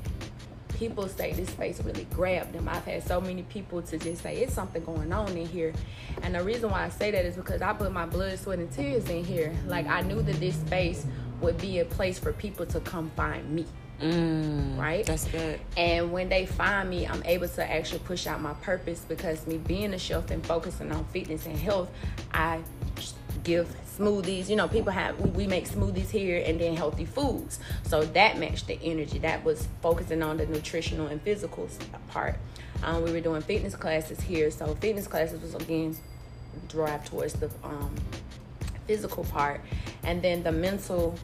people 0.75 1.07
say 1.07 1.33
this 1.33 1.49
space 1.49 1.81
really 1.81 2.05
grabbed 2.13 2.53
them. 2.53 2.69
I've 2.69 2.85
had 2.85 3.03
so 3.07 3.19
many 3.19 3.41
people 3.41 3.81
to 3.81 3.97
just 3.97 4.21
say 4.21 4.37
it's 4.37 4.53
something 4.53 4.83
going 4.83 5.11
on 5.11 5.35
in 5.35 5.47
here. 5.47 5.73
And 6.21 6.35
the 6.35 6.43
reason 6.43 6.69
why 6.69 6.83
I 6.83 6.89
say 6.89 7.09
that 7.09 7.25
is 7.25 7.35
because 7.35 7.63
I 7.63 7.73
put 7.73 7.91
my 7.91 8.05
blood, 8.05 8.37
sweat, 8.37 8.59
and 8.59 8.71
tears 8.71 9.09
in 9.09 9.25
here. 9.25 9.51
Like 9.65 9.87
I 9.87 10.01
knew 10.01 10.21
that 10.21 10.39
this 10.39 10.55
space 10.55 11.07
would 11.41 11.57
be 11.57 11.79
a 11.79 11.85
place 11.85 12.19
for 12.19 12.31
people 12.33 12.67
to 12.67 12.79
come 12.81 13.09
find 13.15 13.49
me. 13.49 13.65
Mm, 14.01 14.77
right? 14.77 15.05
That's 15.05 15.25
good. 15.25 15.59
And 15.77 16.11
when 16.11 16.27
they 16.27 16.45
find 16.45 16.89
me, 16.89 17.07
I'm 17.07 17.23
able 17.23 17.47
to 17.47 17.71
actually 17.71 17.99
push 17.99 18.27
out 18.27 18.41
my 18.41 18.53
purpose 18.55 19.05
because 19.07 19.47
me 19.47 19.57
being 19.57 19.93
a 19.93 19.99
chef 19.99 20.31
and 20.31 20.45
focusing 20.45 20.91
on 20.91 21.05
fitness 21.05 21.45
and 21.45 21.57
health, 21.57 21.89
I 22.33 22.61
give 23.43 23.73
smoothies. 23.97 24.49
You 24.49 24.57
know, 24.57 24.67
people 24.67 24.91
have 24.91 25.19
we, 25.19 25.29
we 25.29 25.47
make 25.47 25.67
smoothies 25.67 26.09
here 26.09 26.43
and 26.45 26.59
then 26.59 26.75
healthy 26.75 27.05
foods. 27.05 27.59
So 27.83 28.03
that 28.03 28.37
matched 28.37 28.67
the 28.67 28.77
energy. 28.83 29.19
That 29.19 29.45
was 29.45 29.67
focusing 29.81 30.21
on 30.21 30.37
the 30.37 30.45
nutritional 30.45 31.07
and 31.07 31.21
physical 31.21 31.69
part. 32.09 32.35
Um, 32.83 33.03
we 33.03 33.11
were 33.11 33.21
doing 33.21 33.41
fitness 33.41 33.75
classes 33.75 34.19
here, 34.19 34.51
so 34.51 34.75
fitness 34.75 35.07
classes 35.07 35.41
was 35.41 35.55
again 35.55 35.95
drive 36.67 37.05
towards 37.05 37.33
the 37.33 37.49
um, 37.63 37.93
physical 38.87 39.23
part, 39.25 39.61
and 40.03 40.21
then 40.21 40.43
the 40.43 40.51
mental 40.51 41.17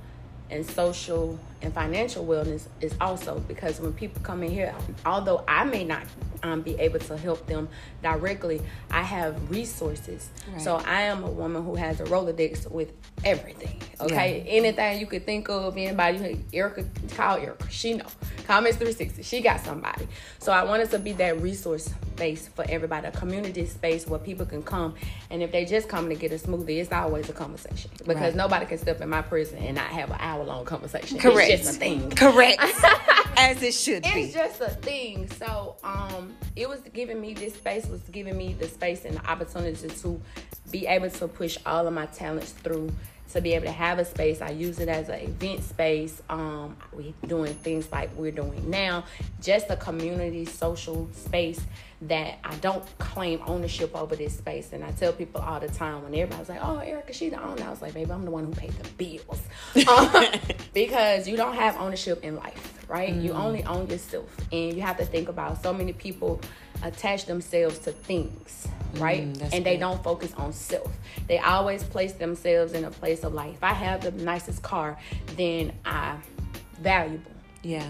and 0.51 0.65
social 0.65 1.39
and 1.61 1.73
financial 1.73 2.25
wellness 2.25 2.67
is 2.81 2.93
also 2.99 3.39
because 3.47 3.79
when 3.79 3.93
people 3.93 4.21
come 4.23 4.43
in 4.43 4.51
here, 4.51 4.73
although 5.05 5.43
I 5.47 5.63
may 5.63 5.83
not 5.83 6.03
um, 6.43 6.61
be 6.61 6.77
able 6.79 6.99
to 6.99 7.17
help 7.17 7.45
them 7.47 7.69
directly, 8.01 8.61
I 8.89 9.03
have 9.03 9.49
resources. 9.49 10.29
Right. 10.51 10.61
So 10.61 10.77
I 10.77 11.01
am 11.01 11.23
a 11.23 11.29
woman 11.29 11.63
who 11.63 11.75
has 11.75 11.99
a 11.99 12.05
Rolodex 12.05 12.69
with 12.69 12.91
everything. 13.23 13.81
Okay, 13.99 14.43
yeah. 14.45 14.51
anything 14.51 14.99
you 14.99 15.05
could 15.05 15.25
think 15.25 15.49
of, 15.49 15.77
anybody, 15.77 16.43
Erica, 16.51 16.85
call 17.15 17.37
Erica. 17.37 17.69
She 17.69 17.93
know. 17.93 18.05
Comments 18.47 18.77
Miss 18.79 18.95
360. 18.95 19.23
She 19.23 19.41
got 19.41 19.61
somebody. 19.61 20.07
So 20.39 20.51
I 20.51 20.63
wanted 20.63 20.89
to 20.91 20.99
be 20.99 21.13
that 21.13 21.39
resource 21.39 21.93
space 22.15 22.47
for 22.49 22.65
everybody, 22.69 23.07
a 23.07 23.11
community 23.11 23.65
space 23.65 24.05
where 24.07 24.19
people 24.19 24.45
can 24.45 24.61
come. 24.61 24.95
And 25.29 25.41
if 25.41 25.51
they 25.51 25.65
just 25.65 25.87
come 25.87 26.09
to 26.09 26.15
get 26.15 26.31
a 26.31 26.35
smoothie, 26.35 26.77
it's 26.77 26.91
always 26.91 27.29
a 27.29 27.33
conversation 27.33 27.91
because 27.99 28.15
right. 28.15 28.35
nobody 28.35 28.65
can 28.65 28.77
step 28.77 29.01
in 29.01 29.09
my 29.09 29.21
prison 29.21 29.59
and 29.59 29.75
not 29.75 29.87
have 29.87 30.11
an 30.11 30.17
hour 30.19 30.40
long 30.43 30.65
conversation. 30.65 31.17
Correct. 31.19 31.49
It's 31.49 31.63
just 31.63 31.75
a 31.75 31.79
thing. 31.79 32.09
Correct. 32.11 32.61
As 33.37 33.61
it 33.63 33.73
should 33.73 34.05
it's 34.05 34.13
be. 34.13 34.21
It's 34.23 34.33
just 34.33 34.61
a 34.61 34.69
thing. 34.69 35.29
So 35.31 35.75
um, 35.83 36.35
it 36.55 36.67
was 36.67 36.81
giving 36.93 37.19
me 37.19 37.33
this 37.33 37.55
space 37.55 37.87
was 37.87 38.01
giving 38.11 38.37
me 38.37 38.53
the 38.53 38.67
space 38.67 39.05
and 39.05 39.17
the 39.17 39.29
opportunity 39.29 39.87
to 39.87 40.21
be 40.69 40.87
able 40.87 41.09
to 41.09 41.27
push 41.27 41.57
all 41.65 41.87
of 41.87 41.93
my 41.93 42.05
talents 42.07 42.51
through 42.51 42.91
to 43.33 43.41
be 43.41 43.53
able 43.53 43.65
to 43.65 43.71
have 43.71 43.99
a 43.99 44.05
space. 44.05 44.41
I 44.41 44.49
use 44.49 44.79
it 44.79 44.89
as 44.89 45.09
an 45.09 45.19
event 45.21 45.63
space. 45.63 46.21
Um, 46.29 46.75
we 46.91 47.13
doing 47.25 47.53
things 47.55 47.91
like 47.91 48.09
we're 48.15 48.31
doing 48.31 48.69
now, 48.69 49.05
just 49.41 49.69
a 49.69 49.77
community 49.77 50.45
social 50.45 51.09
space 51.13 51.61
that 52.03 52.39
I 52.43 52.55
don't 52.55 52.83
claim 52.97 53.41
ownership 53.45 53.95
over 53.95 54.15
this 54.15 54.37
space. 54.37 54.73
And 54.73 54.83
I 54.83 54.91
tell 54.91 55.13
people 55.13 55.41
all 55.41 55.59
the 55.59 55.69
time 55.69 56.03
when 56.03 56.13
everybody's 56.13 56.49
like, 56.49 56.59
"Oh, 56.63 56.77
Erica, 56.77 57.13
she 57.13 57.29
the 57.29 57.41
owner," 57.41 57.63
I 57.63 57.69
was 57.69 57.81
like, 57.81 57.93
"Baby, 57.93 58.11
I'm 58.11 58.25
the 58.25 58.31
one 58.31 58.45
who 58.45 58.51
paid 58.51 58.71
the 58.71 58.89
bills," 58.89 59.41
um, 59.87 60.25
because 60.73 61.27
you 61.27 61.37
don't 61.37 61.55
have 61.55 61.79
ownership 61.79 62.23
in 62.23 62.35
life, 62.35 62.85
right? 62.87 63.13
Mm. 63.13 63.23
You 63.23 63.33
only 63.33 63.63
own 63.65 63.87
yourself, 63.87 64.35
and 64.51 64.73
you 64.73 64.81
have 64.81 64.97
to 64.97 65.05
think 65.05 65.29
about 65.29 65.61
so 65.61 65.73
many 65.73 65.93
people 65.93 66.41
attach 66.83 67.25
themselves 67.25 67.79
to 67.79 67.91
things 67.91 68.67
right? 68.97 69.23
Mm, 69.23 69.53
and 69.53 69.65
they 69.65 69.75
good. 69.75 69.79
don't 69.79 70.03
focus 70.03 70.33
on 70.35 70.51
self. 70.51 70.91
They 71.27 71.39
always 71.39 71.83
place 71.83 72.13
themselves 72.13 72.73
in 72.73 72.83
a 72.83 72.91
place 72.91 73.23
of 73.23 73.33
like, 73.33 73.53
if 73.53 73.63
I 73.63 73.73
have 73.73 74.01
the 74.01 74.11
nicest 74.11 74.63
car, 74.63 74.97
then 75.37 75.73
I 75.85 76.17
valuable. 76.79 77.31
Yeah. 77.63 77.89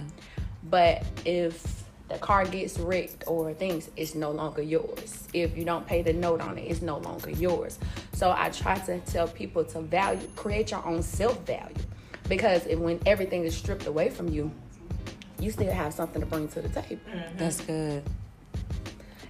But 0.64 1.04
if 1.26 1.81
the 2.12 2.18
car 2.20 2.46
gets 2.46 2.78
wrecked 2.78 3.24
or 3.26 3.54
things, 3.54 3.90
it's 3.96 4.16
no 4.16 4.32
longer 4.32 4.62
yours. 4.62 5.28
If 5.34 5.58
you 5.58 5.64
don't 5.64 5.88
pay 5.88 6.02
the 6.02 6.14
note 6.14 6.42
on 6.42 6.58
it, 6.58 6.64
it's 6.64 6.82
no 6.82 6.98
longer 6.98 7.30
yours. 7.32 7.80
So 8.14 8.34
I 8.38 8.50
try 8.50 8.78
to 8.80 9.00
tell 9.00 9.28
people 9.28 9.64
to 9.66 9.82
value, 9.82 10.28
create 10.36 10.72
your 10.72 10.86
own 10.86 11.04
self 11.04 11.40
value. 11.46 11.76
Because 12.28 12.66
if, 12.68 12.80
when 12.80 13.00
everything 13.06 13.44
is 13.46 13.56
stripped 13.56 13.88
away 13.88 14.10
from 14.10 14.30
you, 14.30 14.52
you 15.40 15.52
still 15.52 15.72
have 15.72 15.94
something 15.94 16.22
to 16.22 16.28
bring 16.28 16.48
to 16.50 16.62
the 16.62 16.70
table. 16.70 17.02
Mm-hmm. 17.14 17.38
That's 17.38 17.62
good. 17.62 18.04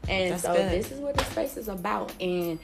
And 0.10 0.34
That's 0.34 0.44
so 0.44 0.56
good. 0.56 0.72
this 0.72 0.92
is 0.92 1.00
what 1.00 1.16
this 1.16 1.28
space 1.28 1.58
is 1.58 1.68
about. 1.68 2.12
And 2.20 2.60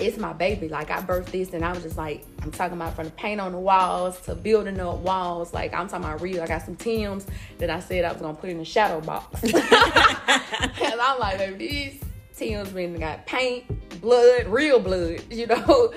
it's 0.00 0.18
my 0.18 0.32
baby. 0.32 0.68
Like 0.68 0.90
I 0.90 1.00
birthed 1.00 1.26
this 1.26 1.52
and 1.52 1.64
I 1.64 1.72
was 1.72 1.82
just 1.82 1.96
like, 1.96 2.24
I'm 2.42 2.50
talking 2.50 2.76
about 2.76 2.96
from 2.96 3.06
the 3.06 3.10
paint 3.12 3.40
on 3.40 3.52
the 3.52 3.58
walls 3.58 4.20
to 4.22 4.34
building 4.34 4.80
up 4.80 4.98
walls. 4.98 5.52
Like 5.52 5.74
I'm 5.74 5.88
talking 5.88 6.06
about 6.06 6.20
real. 6.20 6.42
I 6.42 6.46
got 6.46 6.62
some 6.62 6.76
Tim's 6.76 7.26
that 7.58 7.70
I 7.70 7.80
said 7.80 8.04
I 8.04 8.12
was 8.12 8.20
gonna 8.20 8.34
put 8.34 8.50
in 8.50 8.58
the 8.58 8.64
shadow 8.64 9.00
box. 9.00 9.42
and 9.42 11.00
I'm 11.00 11.18
like, 11.18 11.38
baby, 11.38 11.68
these 11.68 12.00
Tim's 12.36 12.70
been 12.70 12.98
got 12.98 13.26
paint, 13.26 14.00
blood, 14.00 14.46
real 14.46 14.80
blood, 14.80 15.22
you 15.30 15.46
know, 15.46 15.92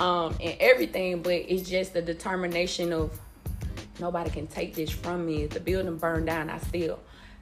um, 0.00 0.36
and 0.42 0.56
everything. 0.60 1.22
But 1.22 1.32
it's 1.32 1.68
just 1.68 1.94
the 1.94 2.02
determination 2.02 2.92
of 2.92 3.18
nobody 4.00 4.30
can 4.30 4.46
take 4.46 4.74
this 4.74 4.90
from 4.90 5.26
me. 5.26 5.44
If 5.44 5.50
the 5.50 5.60
building 5.60 5.96
burned 5.96 6.26
down, 6.26 6.50
I 6.50 6.58
still 6.58 6.98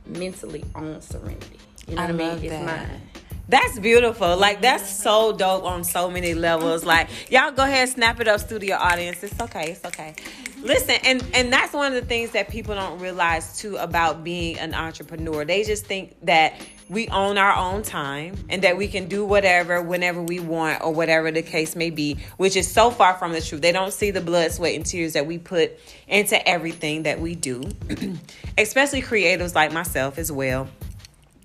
mentally 0.07 0.65
own 0.75 1.01
serenity. 1.01 1.59
You 1.89 1.97
know 1.97 2.03
I 2.03 2.13
what 2.13 2.15
I 2.15 2.37
mean? 2.37 2.45
It's 2.45 2.67
mine. 2.67 3.01
That's 3.49 3.79
beautiful. 3.79 4.37
Like 4.37 4.63
that's 4.63 4.89
so 4.89 5.33
dope 5.33 5.65
on 5.65 5.85
so 5.85 6.09
many 6.11 6.35
levels. 6.35 6.85
Like 6.85 7.09
y'all 7.31 7.51
go 7.51 7.65
ahead 7.65 7.83
and 7.83 7.91
snap 7.91 8.21
it 8.21 8.29
up 8.29 8.41
studio 8.41 8.77
audience. 8.77 9.23
It's 9.23 9.39
okay. 9.41 9.73
It's 9.73 9.85
okay. 9.85 10.15
Listen, 10.63 10.97
and 11.05 11.25
and 11.35 11.53
that's 11.53 11.73
one 11.73 11.93
of 11.93 12.01
the 12.01 12.07
things 12.07 12.31
that 12.31 12.49
people 12.49 12.75
don't 12.75 13.01
realize 13.01 13.59
too 13.59 13.77
about 13.77 14.23
being 14.23 14.59
an 14.59 14.75
entrepreneur. 14.75 15.45
They 15.45 15.65
just 15.65 15.87
think 15.87 16.15
that 16.23 16.55
we 16.89 17.09
own 17.09 17.37
our 17.37 17.57
own 17.57 17.83
time 17.83 18.37
and 18.49 18.63
that 18.63 18.77
we 18.77 18.87
can 18.87 19.09
do 19.09 19.25
whatever 19.25 19.83
whenever 19.83 20.23
we 20.23 20.39
want 20.39 20.83
or 20.83 20.93
whatever 20.93 21.33
the 21.33 21.43
case 21.43 21.75
may 21.75 21.91
be, 21.91 22.19
which 22.37 22.55
is 22.55 22.71
so 22.71 22.91
far 22.91 23.15
from 23.15 23.33
the 23.33 23.41
truth. 23.41 23.61
They 23.61 23.73
don't 23.73 23.93
see 23.93 24.13
the 24.13 24.21
blood, 24.21 24.53
sweat, 24.53 24.77
and 24.77 24.87
tears 24.87 25.15
that 25.15 25.27
we 25.27 25.39
put 25.39 25.73
into 26.07 26.47
everything 26.49 27.05
that 27.05 27.21
we 27.21 27.35
do, 27.35 27.65
especially 28.59 29.03
creatives 29.03 29.55
like 29.55 29.73
myself 29.73 30.17
as 30.17 30.31
well. 30.31 30.69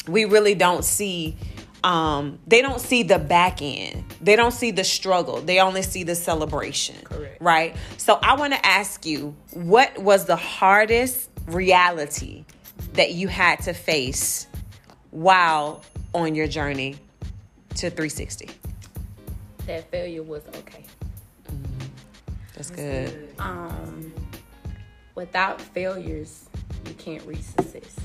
We 0.08 0.26
really 0.26 0.54
don't 0.54 0.86
see 0.86 1.36
um, 1.88 2.40
they 2.46 2.62
don't 2.62 2.82
see 2.82 3.04
the 3.04 3.18
back 3.18 3.62
end. 3.62 4.04
They 4.20 4.36
don't 4.36 4.52
see 4.52 4.72
the 4.72 4.84
struggle. 4.84 5.40
They 5.40 5.62
only 5.62 5.82
see 5.82 6.04
the 6.04 6.16
celebration. 6.16 6.98
Correct. 7.06 7.42
Right? 7.42 7.78
So 7.96 8.20
I 8.22 8.36
want 8.36 8.52
to 8.54 8.66
ask 8.66 9.06
you, 9.06 9.34
what 9.54 9.98
was 9.98 10.26
the 10.26 10.36
hardest 10.36 11.30
reality 11.46 12.44
that 12.94 13.14
you 13.14 13.30
had 13.30 13.62
to 13.62 13.74
face 13.74 14.48
while 15.12 15.82
on 16.14 16.36
your 16.36 16.48
journey 16.48 16.98
to 17.76 17.90
360? 17.90 18.50
That 19.66 19.90
failure 19.90 20.24
was 20.24 20.44
okay. 20.58 20.84
Mm-hmm. 21.50 21.86
That's, 22.54 22.70
That's 22.70 22.82
good. 22.82 23.10
good. 23.12 23.36
Um, 23.40 24.14
without 25.16 25.62
failures, 25.62 26.50
you 26.86 26.96
can't 26.96 27.26
reach 27.26 27.44
success. 27.44 27.96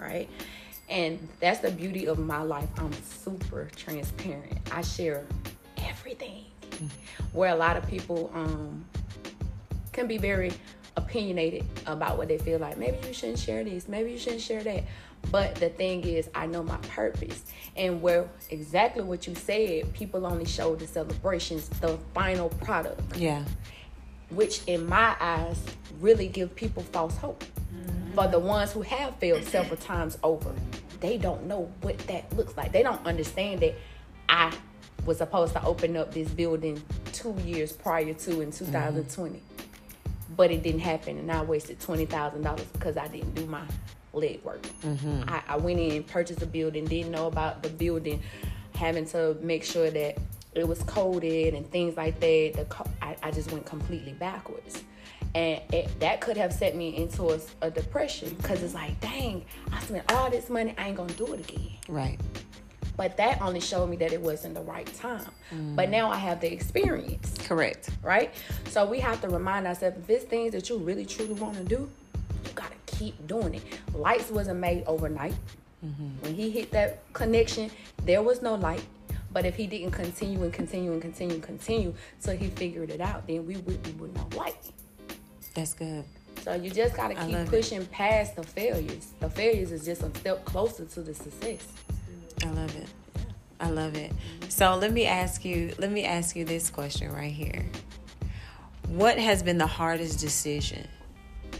Right? 0.00 0.30
And 0.88 1.28
that's 1.40 1.60
the 1.60 1.70
beauty 1.70 2.06
of 2.06 2.18
my 2.18 2.42
life. 2.42 2.68
I'm 2.78 2.92
super 3.02 3.68
transparent. 3.76 4.58
I 4.72 4.82
share 4.82 5.24
everything. 5.78 6.44
Where 7.32 7.52
a 7.52 7.56
lot 7.56 7.76
of 7.76 7.86
people 7.88 8.30
um, 8.34 8.84
can 9.92 10.06
be 10.06 10.18
very 10.18 10.52
opinionated 10.96 11.64
about 11.86 12.18
what 12.18 12.28
they 12.28 12.38
feel 12.38 12.58
like. 12.58 12.76
Maybe 12.78 12.98
you 13.06 13.12
shouldn't 13.12 13.38
share 13.38 13.64
this. 13.64 13.88
Maybe 13.88 14.12
you 14.12 14.18
shouldn't 14.18 14.42
share 14.42 14.62
that. 14.64 14.84
But 15.30 15.56
the 15.56 15.68
thing 15.68 16.04
is, 16.04 16.30
I 16.34 16.46
know 16.46 16.62
my 16.62 16.76
purpose. 16.78 17.44
And 17.76 18.00
where 18.00 18.28
exactly 18.50 19.02
what 19.02 19.26
you 19.26 19.34
said, 19.34 19.92
people 19.92 20.24
only 20.26 20.44
show 20.44 20.74
the 20.76 20.86
celebrations, 20.86 21.68
the 21.80 21.98
final 22.14 22.48
product. 22.48 23.16
Yeah. 23.16 23.44
Which, 24.30 24.62
in 24.66 24.86
my 24.86 25.16
eyes, 25.20 25.58
really 26.00 26.28
give 26.28 26.54
people 26.54 26.82
false 26.82 27.16
hope. 27.16 27.44
Mm-hmm. 27.74 28.07
For 28.18 28.26
the 28.26 28.40
ones 28.40 28.72
who 28.72 28.82
have 28.82 29.14
failed 29.18 29.44
several 29.44 29.76
times 29.76 30.18
over, 30.24 30.52
they 30.98 31.18
don't 31.18 31.46
know 31.46 31.70
what 31.82 31.96
that 32.08 32.36
looks 32.36 32.56
like. 32.56 32.72
They 32.72 32.82
don't 32.82 33.06
understand 33.06 33.60
that 33.60 33.76
I 34.28 34.52
was 35.06 35.18
supposed 35.18 35.52
to 35.52 35.64
open 35.64 35.96
up 35.96 36.12
this 36.12 36.28
building 36.28 36.82
two 37.12 37.36
years 37.44 37.70
prior 37.70 38.12
to 38.12 38.40
in 38.40 38.50
2020. 38.50 39.36
Mm-hmm. 39.36 40.34
But 40.34 40.50
it 40.50 40.64
didn't 40.64 40.80
happen, 40.80 41.16
and 41.16 41.30
I 41.30 41.44
wasted 41.44 41.78
$20,000 41.78 42.72
because 42.72 42.96
I 42.96 43.06
didn't 43.06 43.36
do 43.36 43.46
my 43.46 43.62
leg 44.12 44.42
work. 44.42 44.62
Mm-hmm. 44.82 45.22
I, 45.28 45.42
I 45.50 45.56
went 45.56 45.78
in, 45.78 46.02
purchased 46.02 46.42
a 46.42 46.46
building, 46.46 46.86
didn't 46.86 47.12
know 47.12 47.28
about 47.28 47.62
the 47.62 47.68
building, 47.68 48.20
having 48.74 49.04
to 49.10 49.36
make 49.42 49.62
sure 49.62 49.92
that 49.92 50.18
it 50.54 50.66
was 50.66 50.82
coded 50.82 51.54
and 51.54 51.70
things 51.70 51.96
like 51.96 52.18
that. 52.18 52.52
The 52.54 52.66
I, 53.00 53.16
I 53.22 53.30
just 53.30 53.52
went 53.52 53.64
completely 53.64 54.14
backwards 54.14 54.82
and 55.34 55.60
it, 55.72 56.00
that 56.00 56.20
could 56.20 56.36
have 56.36 56.52
set 56.52 56.76
me 56.76 56.96
into 56.96 57.30
a, 57.30 57.40
a 57.62 57.70
depression. 57.70 58.34
Because 58.34 58.62
it's 58.62 58.74
like 58.74 58.98
dang 59.00 59.44
i 59.72 59.80
spent 59.80 60.10
all 60.12 60.30
this 60.30 60.48
money 60.48 60.74
i 60.78 60.88
ain't 60.88 60.96
gonna 60.96 61.12
do 61.14 61.32
it 61.32 61.40
again. 61.40 61.72
Right. 61.88 62.18
But 62.96 63.16
that 63.18 63.40
only 63.40 63.60
showed 63.60 63.88
me 63.88 63.96
that 63.98 64.12
it 64.12 64.20
wasn't 64.20 64.54
the 64.54 64.62
right 64.62 64.86
time. 64.94 65.30
Mm. 65.52 65.76
but 65.76 65.88
now 65.88 66.10
i 66.10 66.16
have 66.16 66.40
the 66.40 66.52
experience. 66.52 67.34
Correct. 67.46 67.90
Right? 68.02 68.34
So 68.68 68.84
we 68.86 69.00
have 69.00 69.20
to 69.22 69.28
remind 69.28 69.66
ourselves 69.66 69.96
if 69.98 70.10
it's 70.10 70.24
things 70.24 70.52
that 70.52 70.68
you 70.68 70.78
really 70.78 71.06
truly 71.06 71.34
want 71.34 71.56
to 71.56 71.64
do 71.64 71.88
you 72.44 72.50
gotta 72.54 72.76
keep 72.86 73.26
doing 73.26 73.54
it. 73.54 73.62
Lights 73.94 74.30
wasn't 74.30 74.60
made 74.60 74.84
overnight. 74.86 75.34
Mm-hmm. 75.84 76.08
when 76.22 76.34
he 76.34 76.50
hit 76.50 76.72
that 76.72 77.04
connection 77.12 77.70
there 78.04 78.20
was 78.20 78.42
no 78.42 78.56
light. 78.56 78.82
But 79.30 79.44
if 79.44 79.54
he 79.56 79.66
didn't 79.66 79.90
continue 79.92 80.42
and 80.42 80.52
continue 80.52 80.92
and 80.92 81.02
continue 81.02 81.34
and 81.34 81.42
continue 81.42 81.94
till 82.20 82.36
he 82.36 82.48
figured 82.48 82.90
it 82.90 83.00
out, 83.00 83.26
then 83.26 83.46
we 83.46 83.56
would 83.58 83.82
be 83.82 83.90
would 83.92 84.14
know 84.14 84.26
light. 84.36 84.56
That's 85.58 85.74
good. 85.74 86.04
So 86.42 86.54
you 86.54 86.70
just 86.70 86.94
gotta 86.94 87.16
keep 87.16 87.32
love 87.32 87.48
it. 87.48 87.50
pushing 87.50 87.84
past 87.86 88.36
the 88.36 88.44
failures. 88.44 89.08
The 89.18 89.28
failures 89.28 89.72
is 89.72 89.84
just 89.84 90.02
a 90.02 90.16
step 90.16 90.44
closer 90.44 90.84
to 90.84 91.00
the 91.00 91.12
success. 91.12 91.66
I 92.44 92.50
love 92.50 92.76
it. 92.76 92.86
I 93.58 93.70
love 93.70 93.96
it. 93.96 94.12
So 94.48 94.76
let 94.76 94.92
me 94.92 95.06
ask 95.06 95.44
you. 95.44 95.74
Let 95.76 95.90
me 95.90 96.04
ask 96.04 96.36
you 96.36 96.44
this 96.44 96.70
question 96.70 97.12
right 97.12 97.32
here. 97.32 97.66
What 98.86 99.18
has 99.18 99.42
been 99.42 99.58
the 99.58 99.66
hardest 99.66 100.20
decision 100.20 100.86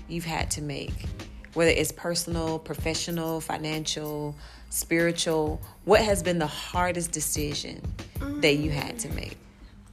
you've 0.06 0.24
had 0.24 0.48
to 0.52 0.62
make, 0.62 1.06
whether 1.54 1.72
it's 1.72 1.90
personal, 1.90 2.60
professional, 2.60 3.40
financial, 3.40 4.36
spiritual? 4.70 5.60
What 5.86 6.02
has 6.02 6.22
been 6.22 6.38
the 6.38 6.46
hardest 6.46 7.10
decision 7.10 7.82
that 8.20 8.58
you 8.58 8.70
had 8.70 8.96
to 9.00 9.08
mm. 9.08 9.16
make? 9.16 9.38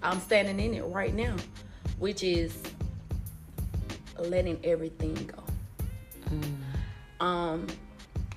I'm 0.04 0.20
standing 0.20 0.60
in 0.60 0.76
it 0.76 0.84
right 0.84 1.16
now, 1.16 1.38
which 1.98 2.24
is 2.24 2.56
letting 4.20 4.60
everything 4.64 5.14
go. 5.36 5.44
Um, 7.20 7.68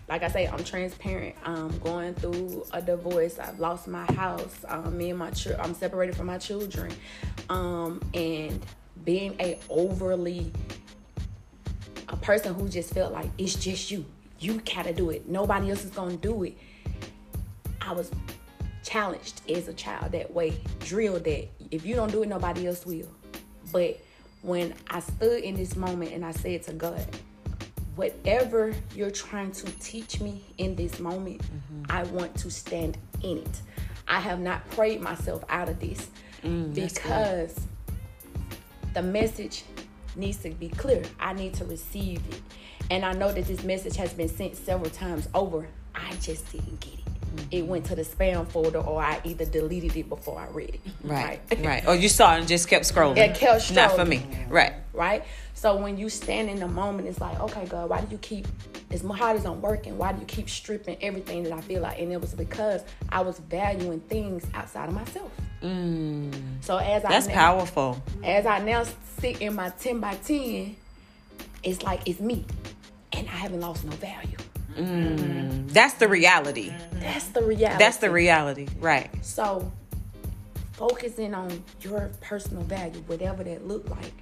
like 0.08 0.22
I 0.22 0.28
say, 0.28 0.46
I'm 0.46 0.64
transparent. 0.64 1.36
I'm 1.44 1.76
going 1.80 2.14
through 2.14 2.64
a 2.72 2.80
divorce. 2.80 3.38
I've 3.38 3.60
lost 3.60 3.88
my 3.88 4.04
house. 4.12 4.64
Um, 4.66 4.96
me 4.96 5.10
and 5.10 5.18
my 5.18 5.30
ch- 5.30 5.58
I'm 5.58 5.74
separated 5.74 6.16
from 6.16 6.26
my 6.26 6.38
children, 6.38 6.92
um, 7.50 8.00
and 8.14 8.64
being 9.04 9.36
a 9.40 9.58
overly 9.68 10.50
a 12.08 12.16
person 12.16 12.54
who 12.54 12.68
just 12.68 12.94
felt 12.94 13.12
like 13.12 13.28
it's 13.36 13.54
just 13.54 13.90
you. 13.90 14.04
You 14.40 14.60
gotta 14.60 14.94
do 14.94 15.10
it. 15.10 15.28
Nobody 15.28 15.70
else 15.70 15.84
is 15.84 15.90
gonna 15.90 16.16
do 16.16 16.44
it. 16.44 16.56
I 17.80 17.92
was 17.92 18.10
challenged 18.82 19.42
as 19.50 19.68
a 19.68 19.74
child 19.74 20.12
that 20.12 20.32
way, 20.32 20.58
drilled 20.80 21.24
that 21.24 21.48
if 21.70 21.84
you 21.84 21.94
don't 21.94 22.10
do 22.10 22.22
it, 22.22 22.28
nobody 22.28 22.66
else 22.66 22.86
will. 22.86 23.08
But 23.72 24.00
when 24.42 24.74
I 24.88 25.00
stood 25.00 25.42
in 25.42 25.56
this 25.56 25.76
moment 25.76 26.12
and 26.12 26.24
I 26.24 26.32
said 26.32 26.62
to 26.64 26.72
God, 26.72 27.04
whatever 27.96 28.72
you're 28.94 29.10
trying 29.10 29.50
to 29.50 29.66
teach 29.80 30.20
me 30.20 30.44
in 30.58 30.76
this 30.76 31.00
moment, 31.00 31.42
mm-hmm. 31.42 31.90
I 31.90 32.04
want 32.04 32.34
to 32.36 32.50
stand 32.50 32.96
in 33.22 33.38
it. 33.38 33.62
I 34.06 34.20
have 34.20 34.40
not 34.40 34.68
prayed 34.70 35.00
myself 35.00 35.44
out 35.48 35.68
of 35.68 35.80
this 35.80 36.08
mm, 36.42 36.72
because 36.72 37.60
the 38.94 39.02
message 39.02 39.64
needs 40.16 40.38
to 40.38 40.50
be 40.50 40.68
clear. 40.68 41.02
I 41.20 41.32
need 41.32 41.54
to 41.54 41.64
receive 41.64 42.22
it. 42.30 42.40
And 42.90 43.04
I 43.04 43.12
know 43.12 43.32
that 43.32 43.46
this 43.46 43.64
message 43.64 43.96
has 43.96 44.14
been 44.14 44.28
sent 44.28 44.56
several 44.56 44.90
times 44.90 45.28
over. 45.34 45.68
I 45.94 46.12
just 46.20 46.50
didn't 46.52 46.80
get 46.80 46.94
it. 46.94 47.07
Mm-hmm. 47.28 47.46
It 47.50 47.66
went 47.66 47.84
to 47.86 47.94
the 47.94 48.02
spam 48.02 48.46
folder 48.48 48.78
or 48.78 49.02
I 49.02 49.20
either 49.24 49.44
deleted 49.44 49.96
it 49.96 50.08
before 50.08 50.38
I 50.38 50.48
read 50.48 50.70
it. 50.70 50.80
Right, 51.02 51.40
right. 51.58 51.84
Or 51.86 51.90
oh, 51.90 51.92
you 51.92 52.08
saw 52.08 52.34
it 52.34 52.40
and 52.40 52.48
just 52.48 52.68
kept 52.68 52.84
scrolling. 52.84 53.16
It 53.16 53.34
kept 53.36 53.62
scrolling. 53.62 53.74
Not 53.74 53.92
for 53.92 54.04
me. 54.04 54.26
Right. 54.48 54.74
right? 54.92 55.24
So 55.54 55.76
when 55.76 55.98
you 55.98 56.08
stand 56.08 56.48
in 56.50 56.60
the 56.60 56.68
moment, 56.68 57.08
it's 57.08 57.20
like, 57.20 57.38
okay, 57.40 57.66
God, 57.66 57.90
why 57.90 58.00
do 58.00 58.06
you 58.10 58.18
keep 58.18 58.46
as 58.90 59.02
hard 59.02 59.36
as 59.36 59.44
I'm 59.44 59.60
working? 59.60 59.98
Why 59.98 60.12
do 60.12 60.20
you 60.20 60.26
keep 60.26 60.48
stripping 60.48 60.96
everything 61.00 61.42
that 61.44 61.52
I 61.52 61.60
feel 61.60 61.82
like? 61.82 61.98
And 61.98 62.12
it 62.12 62.20
was 62.20 62.34
because 62.34 62.82
I 63.08 63.22
was 63.22 63.38
valuing 63.40 64.00
things 64.00 64.46
outside 64.54 64.88
of 64.88 64.94
myself. 64.94 65.32
Mm. 65.62 66.32
So 66.60 66.76
as 66.76 67.04
I 67.04 67.08
That's 67.08 67.26
now, 67.26 67.34
powerful. 67.34 68.02
as 68.22 68.46
I 68.46 68.60
now 68.60 68.84
sit 69.18 69.40
in 69.40 69.54
my 69.54 69.70
ten 69.70 69.98
by 69.98 70.14
ten, 70.14 70.76
it's 71.62 71.82
like 71.82 72.06
it's 72.06 72.20
me, 72.20 72.44
and 73.12 73.26
I 73.26 73.32
haven't 73.32 73.60
lost 73.60 73.84
no 73.84 73.92
value. 73.96 74.36
Mm. 74.78 75.70
That's 75.70 75.94
the 75.94 76.08
reality. 76.08 76.72
That's 76.92 77.28
the 77.28 77.42
reality. 77.42 77.78
That's 77.78 77.96
the 77.98 78.10
reality. 78.10 78.68
Right. 78.80 79.10
So 79.24 79.70
focusing 80.72 81.34
on 81.34 81.62
your 81.80 82.10
personal 82.20 82.62
value, 82.62 83.00
whatever 83.06 83.42
that 83.44 83.66
look 83.66 83.88
like. 83.90 84.12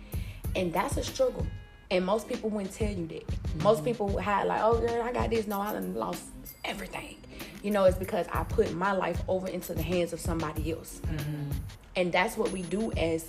And 0.55 0.73
that's 0.73 0.97
a 0.97 1.05
struggle. 1.05 1.47
And 1.91 2.05
most 2.05 2.29
people 2.29 2.51
wouldn't 2.51 2.75
tell 2.75 2.91
you 2.91 3.07
that. 3.09 3.63
Most 3.63 3.79
mm-hmm. 3.79 3.85
people 3.87 4.09
would 4.09 4.25
hide 4.25 4.47
like, 4.47 4.61
oh 4.63 4.79
girl, 4.79 5.03
I 5.03 5.13
got 5.13 5.31
this. 5.31 5.47
No, 5.47 5.61
I 5.61 5.73
done 5.73 5.95
lost 5.95 6.25
everything. 6.65 7.17
You 7.63 7.71
know, 7.71 7.85
it's 7.85 7.99
because 7.99 8.27
I 8.33 8.43
put 8.45 8.75
my 8.75 8.93
life 8.93 9.21
over 9.29 9.49
into 9.49 9.75
the 9.75 9.83
hands 9.83 10.13
of 10.13 10.21
somebody 10.21 10.73
else. 10.73 11.01
Mm-hmm. 11.05 11.51
And 11.97 12.13
that's 12.13 12.37
what 12.37 12.51
we 12.51 12.63
do 12.63 12.93
as 12.93 13.27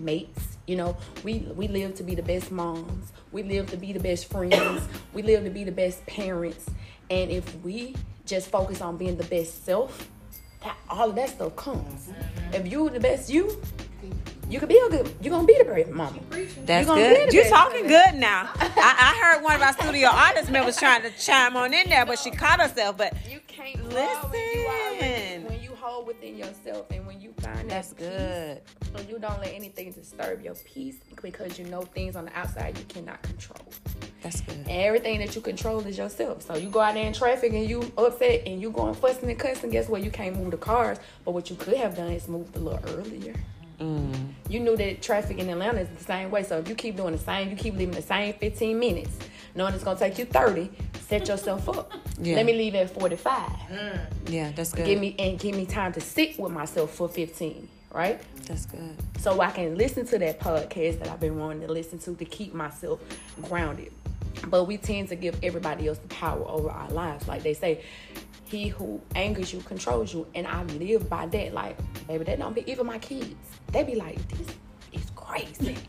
mates. 0.00 0.53
You 0.66 0.76
know, 0.76 0.96
we 1.22 1.40
we 1.54 1.68
live 1.68 1.94
to 1.96 2.02
be 2.02 2.14
the 2.14 2.22
best 2.22 2.50
moms. 2.50 3.12
We 3.32 3.42
live 3.42 3.70
to 3.70 3.76
be 3.76 3.92
the 3.92 4.00
best 4.00 4.30
friends. 4.30 4.88
we 5.12 5.22
live 5.22 5.44
to 5.44 5.50
be 5.50 5.64
the 5.64 5.72
best 5.72 6.04
parents. 6.06 6.66
And 7.10 7.30
if 7.30 7.62
we 7.62 7.94
just 8.24 8.48
focus 8.48 8.80
on 8.80 8.96
being 8.96 9.16
the 9.16 9.24
best 9.24 9.64
self, 9.64 10.08
that, 10.62 10.76
all 10.88 11.10
of 11.10 11.16
that 11.16 11.30
stuff 11.30 11.54
comes. 11.56 12.06
Mm-hmm. 12.06 12.54
If 12.54 12.72
you 12.72 12.88
the 12.88 13.00
best 13.00 13.28
you, 13.28 13.60
you 14.48 14.58
could 14.58 14.68
be 14.68 14.78
a 14.78 14.88
good. 14.88 15.14
You're 15.20 15.32
gonna 15.32 15.46
be 15.46 15.56
the 15.58 15.64
great 15.64 15.90
mama. 15.90 16.18
That's 16.64 16.86
gonna 16.86 17.00
good. 17.00 17.32
You're 17.32 17.44
best. 17.44 17.54
talking 17.54 17.86
good 17.86 18.14
now. 18.14 18.50
I, 18.54 18.70
I 18.76 19.22
heard 19.22 19.42
one 19.42 19.56
of 19.56 19.62
our 19.62 19.72
studio 19.74 20.08
artist 20.08 20.50
members 20.50 20.76
trying 20.76 21.02
to 21.02 21.10
chime 21.18 21.56
on 21.56 21.74
in 21.74 21.88
there, 21.88 22.06
but 22.06 22.18
she 22.18 22.30
caught 22.30 22.60
herself. 22.60 22.96
But 22.96 23.14
You 23.30 23.40
can't 23.46 23.78
fall 23.78 24.30
when 24.30 24.40
you 24.54 24.66
already 24.66 25.00
Listen. 25.00 25.63
Hold 25.84 26.06
within 26.06 26.38
yourself 26.38 26.90
and 26.90 27.06
when 27.06 27.20
you 27.20 27.30
find 27.40 27.70
that's 27.70 27.90
that 27.90 28.64
peace, 28.80 28.90
good. 28.96 29.08
you 29.08 29.18
don't 29.18 29.38
let 29.40 29.52
anything 29.52 29.92
disturb 29.92 30.42
your 30.42 30.54
peace 30.54 30.96
because 31.20 31.58
you 31.58 31.66
know 31.66 31.82
things 31.82 32.16
on 32.16 32.24
the 32.24 32.38
outside 32.38 32.76
you 32.78 32.84
cannot 32.84 33.20
control. 33.22 33.60
That's 34.22 34.40
good. 34.40 34.56
And 34.56 34.70
everything 34.70 35.18
that 35.18 35.34
you 35.34 35.42
control 35.42 35.80
is 35.80 35.98
yourself. 35.98 36.40
So 36.40 36.56
you 36.56 36.70
go 36.70 36.80
out 36.80 36.94
there 36.94 37.06
in 37.06 37.12
traffic 37.12 37.52
and 37.52 37.68
you 37.68 37.92
upset 37.98 38.44
and 38.46 38.62
you 38.62 38.70
going 38.70 38.94
fussing 38.94 39.28
and 39.28 39.38
cussing. 39.38 39.68
Guess 39.68 39.90
what? 39.90 40.02
You 40.02 40.10
can't 40.10 40.34
move 40.34 40.50
the 40.50 40.56
cars. 40.56 40.98
But 41.26 41.32
what 41.32 41.50
you 41.50 41.56
could 41.56 41.76
have 41.76 41.94
done 41.94 42.10
is 42.10 42.26
moved 42.28 42.56
a 42.56 42.60
little 42.60 42.80
earlier. 42.96 43.34
Mm. 43.78 44.32
You 44.48 44.60
knew 44.60 44.78
that 44.78 45.02
traffic 45.02 45.38
in 45.38 45.50
Atlanta 45.50 45.80
is 45.80 45.88
the 45.90 46.02
same 46.02 46.30
way. 46.30 46.42
So 46.42 46.56
if 46.56 46.68
you 46.70 46.74
keep 46.74 46.96
doing 46.96 47.12
the 47.12 47.22
same, 47.22 47.50
you 47.50 47.56
keep 47.56 47.74
leaving 47.74 47.94
the 47.94 48.00
same 48.00 48.32
15 48.32 48.78
minutes, 48.78 49.18
knowing 49.54 49.74
it's 49.74 49.84
gonna 49.84 49.98
take 49.98 50.18
you 50.18 50.24
30, 50.24 50.70
set 51.18 51.28
yourself 51.28 51.68
up. 51.68 51.92
Yeah. 52.20 52.36
Let 52.36 52.46
me 52.46 52.54
leave 52.54 52.74
at 52.74 52.90
45. 52.90 53.48
Mm. 53.48 54.00
Yeah, 54.28 54.52
that's 54.54 54.72
good. 54.72 54.86
Give 54.86 55.00
me 55.00 55.14
and 55.18 55.38
give 55.38 55.54
me 55.54 55.66
time 55.66 55.92
to 55.92 56.00
sit 56.00 56.38
with 56.38 56.52
myself 56.52 56.94
for 56.94 57.08
15, 57.08 57.68
right? 57.92 58.20
That's 58.46 58.66
good. 58.66 58.96
so 59.18 59.40
I 59.40 59.50
can 59.50 59.76
listen 59.76 60.06
to 60.06 60.18
that 60.18 60.40
podcast 60.40 60.98
that 61.00 61.08
I've 61.08 61.20
been 61.20 61.38
wanting 61.38 61.66
to 61.66 61.72
listen 61.72 61.98
to 62.00 62.14
to 62.14 62.24
keep 62.24 62.52
myself 62.52 63.00
grounded. 63.42 63.92
But 64.48 64.64
we 64.64 64.76
tend 64.76 65.08
to 65.08 65.16
give 65.16 65.38
everybody 65.42 65.88
else 65.88 65.98
the 65.98 66.08
power 66.08 66.44
over 66.46 66.68
our 66.68 66.90
lives. 66.90 67.28
Like 67.28 67.42
they 67.42 67.54
say, 67.54 67.82
he 68.44 68.68
who 68.68 69.00
angers 69.14 69.52
you 69.52 69.60
controls 69.60 70.12
you. 70.12 70.26
And 70.34 70.46
I 70.46 70.64
live 70.64 71.08
by 71.08 71.26
that. 71.26 71.54
Like, 71.54 71.76
baby, 72.06 72.24
that 72.24 72.38
don't 72.38 72.54
be 72.54 72.70
even 72.70 72.86
my 72.86 72.98
kids. 72.98 73.34
They 73.68 73.84
be 73.84 73.94
like, 73.94 74.16
this 74.28 74.40
is 74.40 74.54
crazy. 75.26 75.76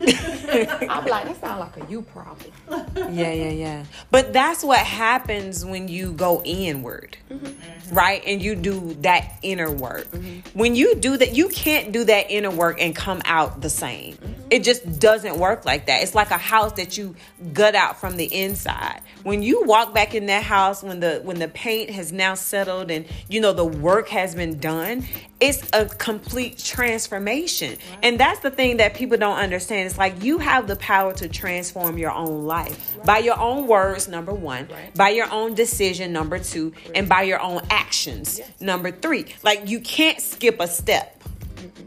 I'm 0.88 1.06
like, 1.06 1.26
that 1.26 1.40
sounds 1.40 1.60
like 1.60 1.76
a 1.76 1.90
you 1.90 2.02
problem. 2.02 2.52
Yeah, 2.96 3.32
yeah, 3.32 3.50
yeah. 3.50 3.84
But 4.10 4.32
that's 4.32 4.64
what 4.64 4.78
happens 4.78 5.64
when 5.64 5.88
you 5.88 6.12
go 6.12 6.42
inward, 6.44 7.16
mm-hmm. 7.30 7.94
right? 7.94 8.22
And 8.26 8.42
you 8.42 8.54
do 8.54 8.94
that 9.00 9.38
inner 9.42 9.70
work. 9.70 10.10
Mm-hmm. 10.10 10.58
When 10.58 10.74
you 10.74 10.94
do 10.94 11.16
that, 11.16 11.34
you 11.34 11.48
can't 11.48 11.92
do 11.92 12.04
that 12.04 12.30
inner 12.30 12.50
work 12.50 12.80
and 12.80 12.94
come 12.94 13.20
out 13.24 13.60
the 13.60 13.70
same. 13.70 14.16
It 14.50 14.62
just 14.64 15.00
doesn't 15.00 15.38
work 15.38 15.64
like 15.64 15.86
that. 15.86 16.02
It's 16.02 16.14
like 16.14 16.30
a 16.30 16.38
house 16.38 16.72
that 16.74 16.96
you 16.96 17.16
gut 17.52 17.74
out 17.74 17.98
from 18.00 18.16
the 18.16 18.24
inside. 18.32 19.00
When 19.24 19.42
you 19.42 19.64
walk 19.64 19.92
back 19.92 20.14
in 20.14 20.26
that 20.26 20.44
house, 20.44 20.82
when 20.82 21.00
the 21.00 21.20
when 21.24 21.38
the 21.38 21.48
paint 21.48 21.90
has 21.90 22.12
now 22.12 22.34
settled 22.34 22.90
and 22.90 23.06
you 23.28 23.40
know 23.40 23.52
the 23.52 23.64
work 23.64 24.08
has 24.08 24.34
been 24.36 24.60
done, 24.60 25.04
it's 25.40 25.68
a 25.72 25.86
complete 25.86 26.58
transformation. 26.58 27.76
And 28.02 28.18
that's 28.20 28.40
the 28.40 28.50
thing 28.50 28.76
that 28.78 28.94
people 28.94 29.16
don't 29.16 29.36
understand. 29.38 29.86
It's 29.88 29.98
like 29.98 30.22
you 30.22 30.38
have 30.38 30.66
the 30.68 30.76
power 30.76 31.12
to 31.14 31.28
transform 31.28 31.98
your 31.98 32.12
own 32.12 32.46
life 32.46 32.96
by 33.04 33.18
your 33.18 33.38
own 33.38 33.66
words, 33.66 34.06
number 34.08 34.32
one, 34.32 34.68
Right. 34.70 34.94
by 34.94 35.08
your 35.10 35.30
own 35.32 35.54
decision, 35.54 36.12
number 36.12 36.38
two, 36.38 36.72
and 36.94 37.08
by 37.08 37.22
your 37.22 37.40
own 37.40 37.62
actions, 37.70 38.40
number 38.60 38.90
three. 38.92 39.26
Like 39.42 39.68
you 39.68 39.80
can't 39.80 40.20
skip 40.20 40.60
a 40.60 40.68
step. 40.68 41.12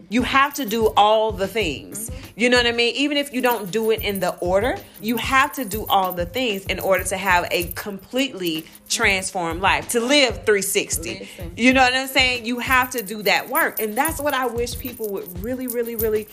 You 0.10 0.24
have 0.24 0.56
to 0.56 0.66
do 0.66 0.88
all 0.98 1.32
the 1.32 1.48
things. 1.48 2.10
You 2.36 2.50
know 2.50 2.58
what 2.58 2.66
I 2.66 2.72
mean? 2.72 2.96
Even 2.96 3.18
if 3.18 3.34
you 3.34 3.42
don't 3.42 3.70
do 3.70 3.92
it 3.92 4.02
in 4.02 4.20
the 4.20 4.36
order, 4.38 4.78
you 5.02 5.18
have 5.18 5.54
to 5.54 5.66
do 5.66 5.86
all 5.88 6.14
the 6.14 6.26
things 6.26 6.66
in 6.66 6.80
order 6.80 7.04
to 7.06 7.18
have 7.18 7.48
a 7.52 7.66
completely 7.74 8.66
transformed 8.88 9.62
life, 9.62 9.90
to 9.90 10.00
live 10.00 10.46
360. 10.46 11.20
Listen. 11.20 11.54
You 11.56 11.74
know 11.74 11.82
what 11.82 11.94
I'm 11.94 12.08
saying? 12.08 12.46
You 12.46 12.60
have 12.60 12.92
to 12.92 13.04
do 13.04 13.24
that 13.24 13.50
work. 13.50 13.80
And 13.80 13.96
that's 13.96 14.20
what 14.20 14.34
I 14.34 14.48
wish 14.48 14.78
people 14.80 15.10
would 15.10 15.44
really, 15.44 15.68
really, 15.68 15.96
really 15.96 16.28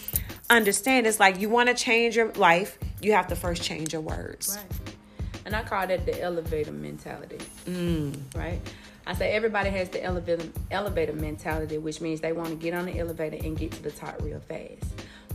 understand. 0.49 1.07
It's 1.07 1.21
like 1.21 1.41
you 1.41 1.49
want 1.49 1.69
to 1.69 1.75
change 1.75 2.17
your 2.17 2.33
life, 2.33 2.79
you 3.01 3.13
have 3.13 3.27
to 3.29 3.37
first 3.37 3.63
change 3.63 3.93
your 3.93 4.03
words. 4.03 4.57
Right. 4.57 4.95
And 5.45 5.55
I 5.55 5.63
call 5.63 5.87
that 5.87 6.07
the 6.07 6.21
elevator 6.21 6.73
mentality. 6.73 7.39
Mm. 7.67 8.17
Right? 8.35 8.61
I 9.09 9.15
say 9.15 9.31
everybody 9.31 9.71
has 9.71 9.89
the 9.89 10.03
elevator 10.03 10.49
elevator 10.71 11.13
mentality, 11.13 11.79
which 11.79 12.01
means 12.01 12.21
they 12.21 12.33
want 12.33 12.49
to 12.49 12.57
get 12.57 12.75
on 12.75 12.87
the 12.87 12.99
elevator 12.99 13.37
and 13.37 13.57
get 13.57 13.71
to 13.73 13.83
the 13.83 13.93
top 13.93 14.21
real 14.21 14.41
fast. 14.41 14.85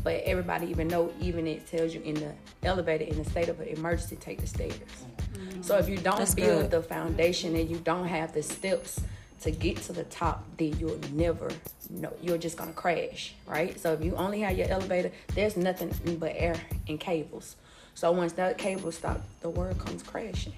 But 0.04 0.24
everybody 0.24 0.68
even 0.68 0.88
know, 0.88 1.14
even 1.22 1.48
it 1.48 1.68
tells 1.68 1.94
you 1.94 2.02
in 2.02 2.16
the 2.16 2.34
elevator 2.64 3.06
in 3.06 3.18
the 3.18 3.30
state 3.30 3.48
of 3.48 3.60
an 3.62 3.68
emergency, 3.68 4.18
take 4.18 4.42
the 4.42 4.48
stairs. 4.48 4.74
Mm-hmm. 4.74 5.62
So 5.62 5.78
if 5.78 5.88
you 5.88 5.98
don't 5.98 6.18
That's 6.18 6.36
build 6.36 6.64
good. 6.64 6.72
the 6.72 6.82
foundation 6.82 7.56
and 7.56 7.70
you 7.70 7.78
don't 7.78 8.08
have 8.08 8.34
the 8.34 8.44
steps 8.44 9.00
to 9.42 9.52
get 9.52 9.78
to 9.78 9.94
the 9.94 10.04
top, 10.06 10.46
then 10.58 10.78
you'll 10.78 11.00
never 11.14 11.50
know. 11.90 12.12
You're 12.22 12.38
just 12.38 12.58
gonna 12.58 12.74
crash, 12.74 13.36
right? 13.48 13.80
So 13.80 13.94
if 13.94 14.04
you 14.04 14.16
only 14.16 14.42
have 14.42 14.58
your 14.58 14.68
elevator, 14.68 15.12
there's 15.34 15.56
nothing 15.56 15.94
but 16.20 16.34
air 16.36 16.56
and 16.90 17.00
cables. 17.00 17.56
So 17.94 18.12
once 18.12 18.34
that 18.34 18.58
cable 18.58 18.92
stops, 18.92 19.22
the 19.42 19.50
world 19.50 19.80
comes 19.80 20.04
crashing. 20.04 20.54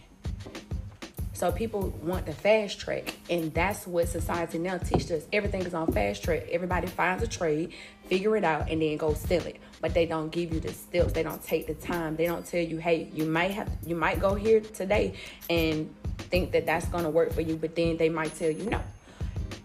So 1.34 1.52
people 1.52 1.90
want 2.04 2.28
the 2.28 2.34
fast 2.34 2.80
track, 2.80 3.16
and 3.30 3.52
that's 3.54 3.88
what 3.88 4.08
society 4.08 4.60
now 4.60 4.78
teaches 4.78 5.12
us. 5.12 5.24
Everything 5.34 5.64
is 5.64 5.74
on 5.74 5.92
fast 5.92 6.24
track. 6.24 6.48
Everybody 6.52 6.88
finds 6.88 7.24
a 7.24 7.28
trade, 7.28 7.74
figure 8.06 8.38
it 8.38 8.44
out, 8.44 8.70
and 8.70 8.82
then 8.82 8.98
go 8.98 9.16
sell 9.16 9.44
it. 9.46 9.58
But 9.82 9.96
they 9.96 10.06
don't 10.06 10.32
give 10.32 10.54
you 10.54 10.60
the 10.60 10.72
steps. 10.72 11.14
They 11.14 11.24
don't 11.24 11.44
take 11.44 11.66
the 11.66 11.74
time. 11.74 12.16
They 12.16 12.28
don't 12.28 12.46
tell 12.46 12.62
you, 12.62 12.78
hey, 12.78 13.10
you 13.14 13.26
might 13.26 13.52
have, 13.52 13.70
you 13.86 13.96
might 13.96 14.20
go 14.20 14.36
here 14.36 14.62
today 14.62 15.16
and 15.50 15.94
think 16.18 16.52
that 16.52 16.68
that's 16.68 16.86
gonna 16.88 17.10
work 17.10 17.34
for 17.34 17.42
you, 17.42 17.56
but 17.56 17.76
then 17.76 17.98
they 17.98 18.10
might 18.10 18.36
tell 18.36 18.52
you 18.52 18.70
no. 18.70 18.82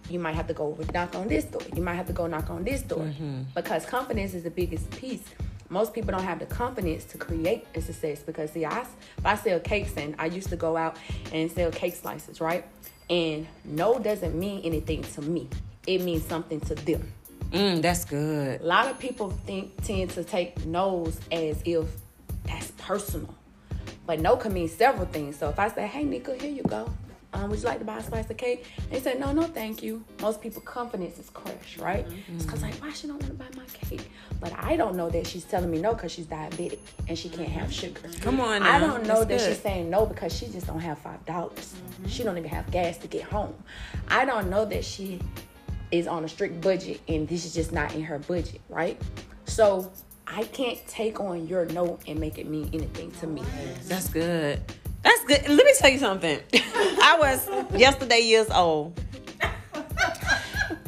You 0.09 0.19
might 0.19 0.37
have 0.37 0.47
to 0.47 0.55
go 0.55 0.75
knock 0.95 1.15
on 1.15 1.29
this 1.29 1.45
door. 1.45 1.61
You 1.77 1.83
might 1.83 1.97
have 1.97 2.07
to 2.07 2.15
go 2.15 2.27
knock 2.27 2.49
on 2.49 2.65
this 2.65 2.81
door 2.81 3.01
mm-hmm. 3.01 3.43
because 3.55 3.85
confidence 3.85 4.33
is 4.33 4.43
the 4.43 4.51
biggest 4.51 4.91
piece 4.93 5.23
most 5.69 5.93
people 5.93 6.13
don't 6.13 6.25
have 6.25 6.39
the 6.39 6.47
confidence 6.47 7.05
to 7.07 7.19
create 7.19 7.67
a 7.75 7.81
success 7.81 8.23
because 8.23 8.53
see, 8.53 8.65
I, 8.65 8.81
if 8.81 9.25
I 9.25 9.35
sell 9.35 9.61
cakes 9.61 9.93
and 9.97 10.15
I 10.19 10.27
used 10.27 10.49
to 10.51 10.57
go 10.57 10.77
out 10.77 10.97
and 11.33 11.51
sell 11.51 11.71
cake 11.71 11.95
slices, 11.95 12.41
right? 12.41 12.65
And 13.11 13.47
no 13.65 13.99
doesn't 13.99 14.39
mean 14.39 14.63
anything 14.65 15.03
to 15.03 15.23
me. 15.23 15.49
It 15.87 16.03
means 16.03 16.25
something 16.25 16.61
to 16.61 16.75
them. 16.75 17.13
Mm, 17.51 17.81
that's 17.81 18.05
good. 18.05 18.61
A 18.61 18.65
lot 18.65 18.89
of 18.89 18.99
people 18.99 19.31
think 19.31 19.83
tend 19.83 20.11
to 20.11 20.25
take 20.25 20.67
no's 20.67 21.19
as 21.33 21.63
if 21.65 21.87
that's 22.45 22.71
personal. 22.73 23.35
But 24.07 24.21
no 24.21 24.37
can 24.37 24.53
mean 24.53 24.69
several 24.69 25.07
things. 25.07 25.37
So 25.37 25.49
if 25.49 25.59
I 25.59 25.69
say, 25.69 25.87
hey 25.87 26.05
Nika, 26.05 26.35
here 26.35 26.51
you 26.51 26.63
go 26.63 26.91
um, 27.35 27.51
would 27.51 27.59
you 27.59 27.67
like 27.67 27.79
to 27.79 27.85
buy 27.85 27.99
a 27.99 28.03
slice 28.03 28.31
of 28.31 28.37
cake? 28.39 28.65
They 28.91 29.01
said, 29.01 29.21
no, 29.21 29.33
no, 29.33 29.43
thank 29.43 29.83
you. 29.83 30.03
Most 30.23 30.41
people 30.41 30.63
confidence 30.63 31.19
is 31.19 31.29
crushed, 31.31 31.79
right? 31.79 32.09
Mm-hmm. 32.09 32.37
It's 32.37 32.47
cause 32.47 32.63
like, 32.63 32.75
why 32.77 32.91
she 32.93 33.07
don't 33.07 33.21
want 33.23 33.39
to 33.39 33.45
buy 33.45 33.49
my 33.55 33.67
cake? 33.73 34.11
But 34.41 34.53
I 34.59 34.77
don't 34.77 34.97
know 34.97 35.11
that 35.11 35.27
she's 35.27 35.45
telling 35.45 35.71
me 35.71 35.79
no 35.79 35.93
because 35.93 36.11
she's 36.11 36.27
diabetic 36.27 36.79
and 37.07 37.19
she 37.19 37.29
can't 37.29 37.49
have 37.51 37.73
sugar. 37.73 38.01
Come 38.21 38.41
on, 38.41 38.63
now. 38.63 38.75
I 38.75 38.79
don't 38.79 39.03
know 39.03 39.25
That's 39.25 39.27
that 39.27 39.39
good. 39.39 39.49
she's 39.49 39.61
saying 39.63 39.91
no 39.91 40.07
because 40.07 40.35
she 40.37 40.47
just 40.47 40.67
don't 40.67 40.81
have 40.81 40.99
five 40.99 41.25
dollars. 41.27 41.75
Mm-hmm. 41.75 42.09
She 42.09 42.23
don't 42.23 42.39
even 42.39 42.51
have 42.51 42.71
gas 42.71 42.97
to 42.99 43.07
get 43.09 43.25
home. 43.25 43.55
I 44.09 44.25
don't 44.25 44.49
know 44.49 44.65
that 44.65 44.85
she 44.85 45.21
is 45.91 46.07
on 46.07 46.25
a 46.25 46.29
strict 46.29 46.61
budget 46.61 47.01
and 47.09 47.29
this 47.29 47.45
is 47.45 47.55
just 47.55 47.73
not 47.73 47.95
in 47.95 48.03
her 48.03 48.19
budget, 48.21 48.61
right? 48.69 49.01
So 49.45 49.91
I 50.27 50.45
can't 50.45 50.79
take 50.87 51.21
on 51.21 51.47
your 51.47 51.67
no 51.67 51.99
and 52.07 52.19
make 52.19 52.39
it 52.39 52.49
mean 52.49 52.71
anything 52.73 53.11
to 53.13 53.27
me. 53.27 53.43
That's 53.87 54.09
good. 54.09 54.61
That's 55.09 55.25
good. 55.25 55.49
Let 55.49 55.65
me 55.65 55.73
tell 55.79 55.91
you 55.91 55.99
something. 55.99 56.39
I 56.53 57.17
was 57.19 57.49
yesterday 57.81 58.21
years 58.21 58.51
old 58.51 59.01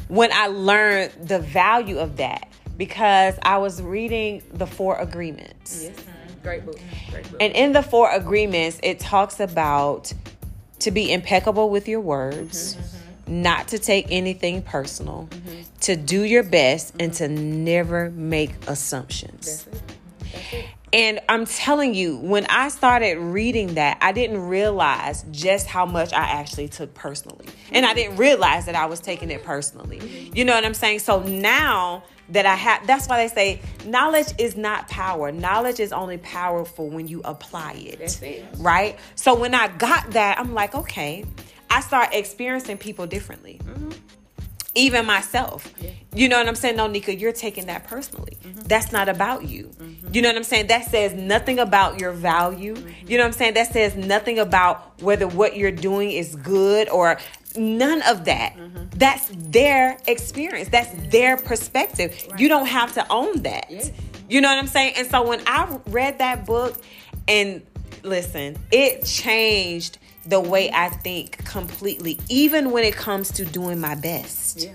when 0.09 0.31
I 0.31 0.49
learned 0.49 1.13
the 1.27 1.39
value 1.39 1.99
of 1.99 2.19
that 2.19 2.47
because 2.77 3.39
I 3.43 3.57
was 3.57 3.81
reading 3.81 4.43
the 4.53 4.67
Four 4.67 4.99
Agreements. 4.99 5.85
Yes. 5.85 6.05
Great 6.43 6.67
book. 6.67 6.79
Great 7.11 7.31
book. 7.31 7.41
And 7.41 7.55
in 7.55 7.73
the 7.73 7.83
Four 7.83 8.11
Agreements, 8.11 8.79
it 8.83 9.01
talks 9.01 9.41
about 9.41 10.13
to 10.81 10.91
be 10.91 11.11
impeccable 11.11 11.71
with 11.71 11.89
your 11.89 12.01
words, 12.01 12.75
mm-hmm. 12.75 13.43
not 13.43 13.69
to 13.69 13.79
take 13.79 14.09
anything 14.11 14.61
personal, 14.61 15.29
mm-hmm. 15.31 15.63
to 15.81 15.97
do 15.97 16.25
your 16.25 16.43
best, 16.43 16.89
mm-hmm. 16.89 17.05
and 17.05 17.15
to 17.15 17.29
never 17.29 18.11
make 18.11 18.51
assumptions. 18.67 19.65
That's 19.65 19.67
it. 19.67 19.95
That's 20.21 20.53
it. 20.53 20.67
And 20.93 21.21
I'm 21.29 21.47
telling 21.47 21.95
you, 21.95 22.17
when 22.17 22.47
I 22.47 22.69
started 22.69 23.19
reading 23.19 23.75
that, 23.75 23.99
I 24.01 24.13
didn't 24.13 24.49
realize 24.49 25.25
just 25.31 25.67
how 25.67 25.87
much 25.87 26.13
I 26.13 26.23
actually 26.23 26.69
took 26.69 26.95
personally. 26.95 27.47
And 27.71 27.87
I 27.87 27.95
didn't 27.95 28.17
realize 28.17 28.67
that 28.67 28.75
I 28.75 28.87
was 28.87 28.99
taking 28.99 29.31
it 29.31 29.45
personally. 29.45 30.31
You 30.35 30.45
know 30.45 30.55
what 30.55 30.65
I'm 30.65 30.75
saying? 30.75 30.99
So 31.01 31.23
now 31.23 32.03
that 32.31 32.45
I 32.45 32.55
have, 32.57 32.87
that's 32.87 33.09
why 33.09 33.23
they 33.23 33.33
say 33.33 33.61
knowledge 33.87 34.33
is 34.39 34.57
not 34.57 34.89
power. 34.89 35.31
Knowledge 35.31 35.79
is 35.79 35.93
only 35.93 36.19
powerful 36.19 36.89
when 36.89 37.07
you 37.07 37.21
apply 37.25 37.75
it. 37.75 38.23
it. 38.23 38.45
Right? 38.59 38.99
So 39.15 39.39
when 39.39 39.55
I 39.55 39.69
got 39.69 40.11
that, 40.13 40.39
I'm 40.41 40.55
like, 40.55 40.75
okay, 40.75 41.25
I 41.71 41.83
start 41.83 42.11
experiencing 42.13 42.79
people 42.79 43.07
differently. 43.07 43.61
Mm-hmm 43.63 43.91
even 44.75 45.07
myself. 45.07 45.73
Yeah. 45.81 45.91
You 46.15 46.29
know 46.29 46.39
what 46.39 46.49
I'm 46.49 46.55
saying? 46.55 46.77
No, 46.77 46.87
Nika, 46.87 47.15
you're 47.15 47.33
taking 47.33 47.67
that 47.67 47.87
personally. 47.87 48.37
Mm-hmm. 48.43 48.61
That's 48.63 48.93
not 48.93 49.09
about 49.09 49.45
you. 49.45 49.67
Mm-hmm. 49.67 50.13
You 50.13 50.23
know 50.23 50.29
what 50.29 50.37
I'm 50.37 50.45
saying? 50.45 50.69
That 50.69 50.91
says 50.91 51.15
nothing 51.15 51.59
about 51.59 52.01
your 52.01 52.13
value. 52.13 52.75
Mm-hmm. 52.75 53.09
You 53.09 53.19
know 53.19 53.25
what 53.25 53.29
I'm 53.29 53.33
saying? 53.33 53.55
That 53.55 53.73
says 53.73 53.95
nothing 53.97 54.39
about 54.39 55.01
whether 55.03 55.27
what 55.27 55.57
you're 55.57 55.71
doing 55.71 56.11
is 56.11 56.35
good 56.37 56.89
or 56.89 57.19
none 57.57 58.03
of 58.03 58.25
that. 58.27 58.57
Mm-hmm. 58.57 58.99
That's 58.99 59.31
their 59.33 59.99
experience. 60.07 60.69
That's 60.69 60.91
their 61.11 61.37
perspective. 61.37 62.27
Right. 62.31 62.41
You 62.41 62.49
don't 62.49 62.67
have 62.67 62.95
to 62.95 63.07
own 63.11 63.43
that. 63.43 63.71
Yeah. 63.71 63.85
You 64.29 64.41
know 64.41 64.49
what 64.49 64.59
I'm 64.59 64.69
saying? 64.69 64.95
And 64.97 65.11
so 65.11 65.27
when 65.27 65.43
I 65.47 65.79
read 65.89 66.19
that 66.19 66.47
book 66.47 66.81
and 67.27 67.63
listen, 68.03 68.57
it 68.71 69.05
changed 69.05 69.99
the 70.31 70.41
way 70.41 70.71
I 70.73 70.89
think 70.89 71.45
completely, 71.45 72.19
even 72.29 72.71
when 72.71 72.85
it 72.85 72.95
comes 72.95 73.33
to 73.33 73.45
doing 73.45 73.81
my 73.81 73.97
best. 73.97 74.61
Yeah. 74.61 74.75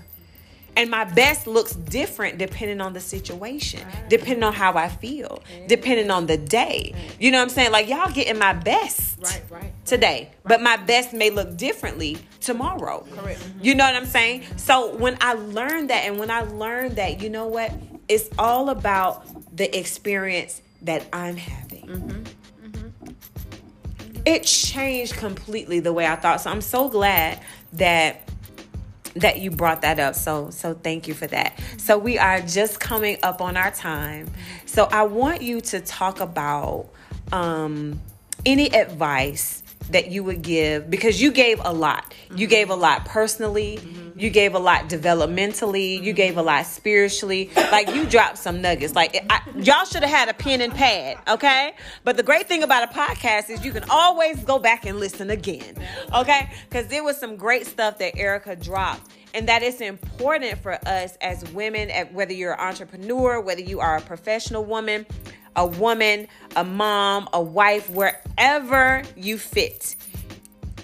And 0.78 0.90
my 0.90 1.04
best 1.04 1.46
looks 1.46 1.74
different 1.74 2.36
depending 2.36 2.82
on 2.82 2.92
the 2.92 3.00
situation, 3.00 3.80
right. 3.82 4.10
depending 4.10 4.42
on 4.42 4.52
how 4.52 4.74
I 4.74 4.90
feel, 4.90 5.42
yeah. 5.50 5.66
depending 5.66 6.10
on 6.10 6.26
the 6.26 6.36
day. 6.36 6.92
Right. 6.92 7.16
You 7.18 7.30
know 7.30 7.38
what 7.38 7.44
I'm 7.44 7.48
saying? 7.48 7.72
Like 7.72 7.88
y'all 7.88 8.12
getting 8.12 8.38
my 8.38 8.52
best 8.52 9.18
right, 9.22 9.42
right, 9.48 9.72
today, 9.86 10.28
but 10.44 10.60
my 10.60 10.76
best 10.76 11.14
may 11.14 11.30
look 11.30 11.56
differently 11.56 12.18
tomorrow. 12.42 13.06
Correct. 13.10 13.40
Mm-hmm. 13.40 13.64
You 13.64 13.74
know 13.74 13.84
what 13.84 13.94
I'm 13.94 14.04
saying? 14.04 14.44
So 14.56 14.94
when 14.96 15.16
I 15.22 15.32
learned 15.32 15.88
that, 15.88 16.04
and 16.04 16.18
when 16.18 16.30
I 16.30 16.42
learned 16.42 16.96
that, 16.96 17.22
you 17.22 17.30
know 17.30 17.46
what? 17.46 17.72
It's 18.06 18.28
all 18.38 18.68
about 18.68 19.56
the 19.56 19.74
experience 19.76 20.60
that 20.82 21.06
I'm 21.10 21.38
having. 21.38 21.86
Mm-hmm 21.86 22.35
it 24.26 24.42
changed 24.42 25.14
completely 25.14 25.80
the 25.80 25.92
way 25.92 26.06
I 26.06 26.16
thought. 26.16 26.42
So 26.42 26.50
I'm 26.50 26.60
so 26.60 26.88
glad 26.88 27.40
that 27.74 28.28
that 29.14 29.38
you 29.38 29.50
brought 29.50 29.80
that 29.80 29.98
up. 29.98 30.14
So 30.14 30.50
so 30.50 30.74
thank 30.74 31.08
you 31.08 31.14
for 31.14 31.26
that. 31.28 31.58
So 31.78 31.96
we 31.96 32.18
are 32.18 32.40
just 32.40 32.80
coming 32.80 33.16
up 33.22 33.40
on 33.40 33.56
our 33.56 33.70
time. 33.70 34.30
So 34.66 34.84
I 34.90 35.04
want 35.04 35.40
you 35.40 35.60
to 35.62 35.80
talk 35.80 36.20
about 36.20 36.88
um 37.32 38.00
any 38.44 38.66
advice 38.74 39.62
that 39.90 40.10
you 40.10 40.24
would 40.24 40.42
give 40.42 40.90
because 40.90 41.20
you 41.20 41.30
gave 41.32 41.60
a 41.64 41.72
lot. 41.72 42.14
You 42.34 42.46
gave 42.46 42.70
a 42.70 42.74
lot 42.74 43.04
personally. 43.04 43.78
Mm-hmm 43.78 44.06
you 44.16 44.30
gave 44.30 44.54
a 44.54 44.58
lot 44.58 44.88
developmentally. 44.88 46.02
You 46.02 46.12
gave 46.12 46.38
a 46.38 46.42
lot 46.42 46.66
spiritually. 46.66 47.50
Like 47.54 47.94
you 47.94 48.06
dropped 48.06 48.38
some 48.38 48.62
nuggets. 48.62 48.94
Like 48.94 49.24
I, 49.28 49.42
y'all 49.56 49.84
should 49.84 50.02
have 50.02 50.10
had 50.10 50.28
a 50.28 50.34
pen 50.34 50.62
and 50.62 50.74
pad, 50.74 51.18
okay? 51.28 51.74
But 52.02 52.16
the 52.16 52.22
great 52.22 52.48
thing 52.48 52.62
about 52.62 52.90
a 52.90 52.94
podcast 52.94 53.50
is 53.50 53.64
you 53.64 53.72
can 53.72 53.84
always 53.90 54.42
go 54.44 54.58
back 54.58 54.86
and 54.86 54.98
listen 54.98 55.30
again, 55.30 55.74
okay? 56.14 56.50
Because 56.68 56.88
there 56.88 57.04
was 57.04 57.18
some 57.18 57.36
great 57.36 57.66
stuff 57.66 57.98
that 57.98 58.16
Erica 58.16 58.56
dropped 58.56 59.10
and 59.34 59.48
that 59.48 59.62
it's 59.62 59.82
important 59.82 60.58
for 60.60 60.78
us 60.88 61.16
as 61.20 61.48
women, 61.52 61.90
whether 62.12 62.32
you're 62.32 62.54
an 62.54 62.60
entrepreneur, 62.60 63.40
whether 63.40 63.60
you 63.60 63.80
are 63.80 63.98
a 63.98 64.00
professional 64.00 64.64
woman, 64.64 65.04
a 65.56 65.66
woman, 65.66 66.28
a 66.54 66.62
mom, 66.62 67.28
a 67.32 67.40
wife, 67.40 67.90
wherever 67.90 69.02
you 69.16 69.38
fit 69.38 69.96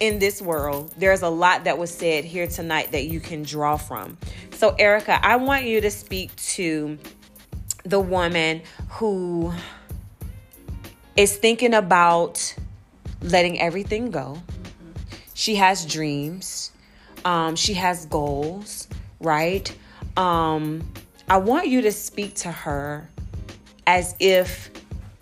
in 0.01 0.19
this 0.19 0.43
world, 0.43 0.93
there's 0.97 1.23
a 1.23 1.29
lot 1.29 1.65
that 1.65 1.79
was 1.79 1.93
said 1.93 2.25
here 2.25 2.47
tonight 2.47 2.91
that 2.93 3.05
you 3.05 3.21
can 3.21 3.43
draw 3.43 3.77
from. 3.77 4.17
So, 4.53 4.75
Erica, 4.79 5.25
I 5.25 5.37
want 5.37 5.65
you 5.65 5.81
to 5.83 5.91
speak 5.91 6.35
to 6.37 6.99
the 7.85 8.01
woman 8.01 8.63
who 8.89 9.53
is 11.17 11.37
thinking 11.37 11.75
about 11.75 12.55
letting 13.21 13.61
everything 13.61 14.11
go. 14.11 14.43
She 15.35 15.57
has 15.57 15.87
dreams, 15.87 16.73
um, 17.25 17.57
she 17.57 17.75
has 17.75 18.07
goals, 18.07 18.89
right? 19.21 19.73
Um, 20.17 20.89
I 21.29 21.37
want 21.37 21.69
you 21.69 21.83
to 21.83 21.93
speak 21.93 22.35
to 22.37 22.51
her 22.51 23.09
as 23.93 24.15
if 24.21 24.71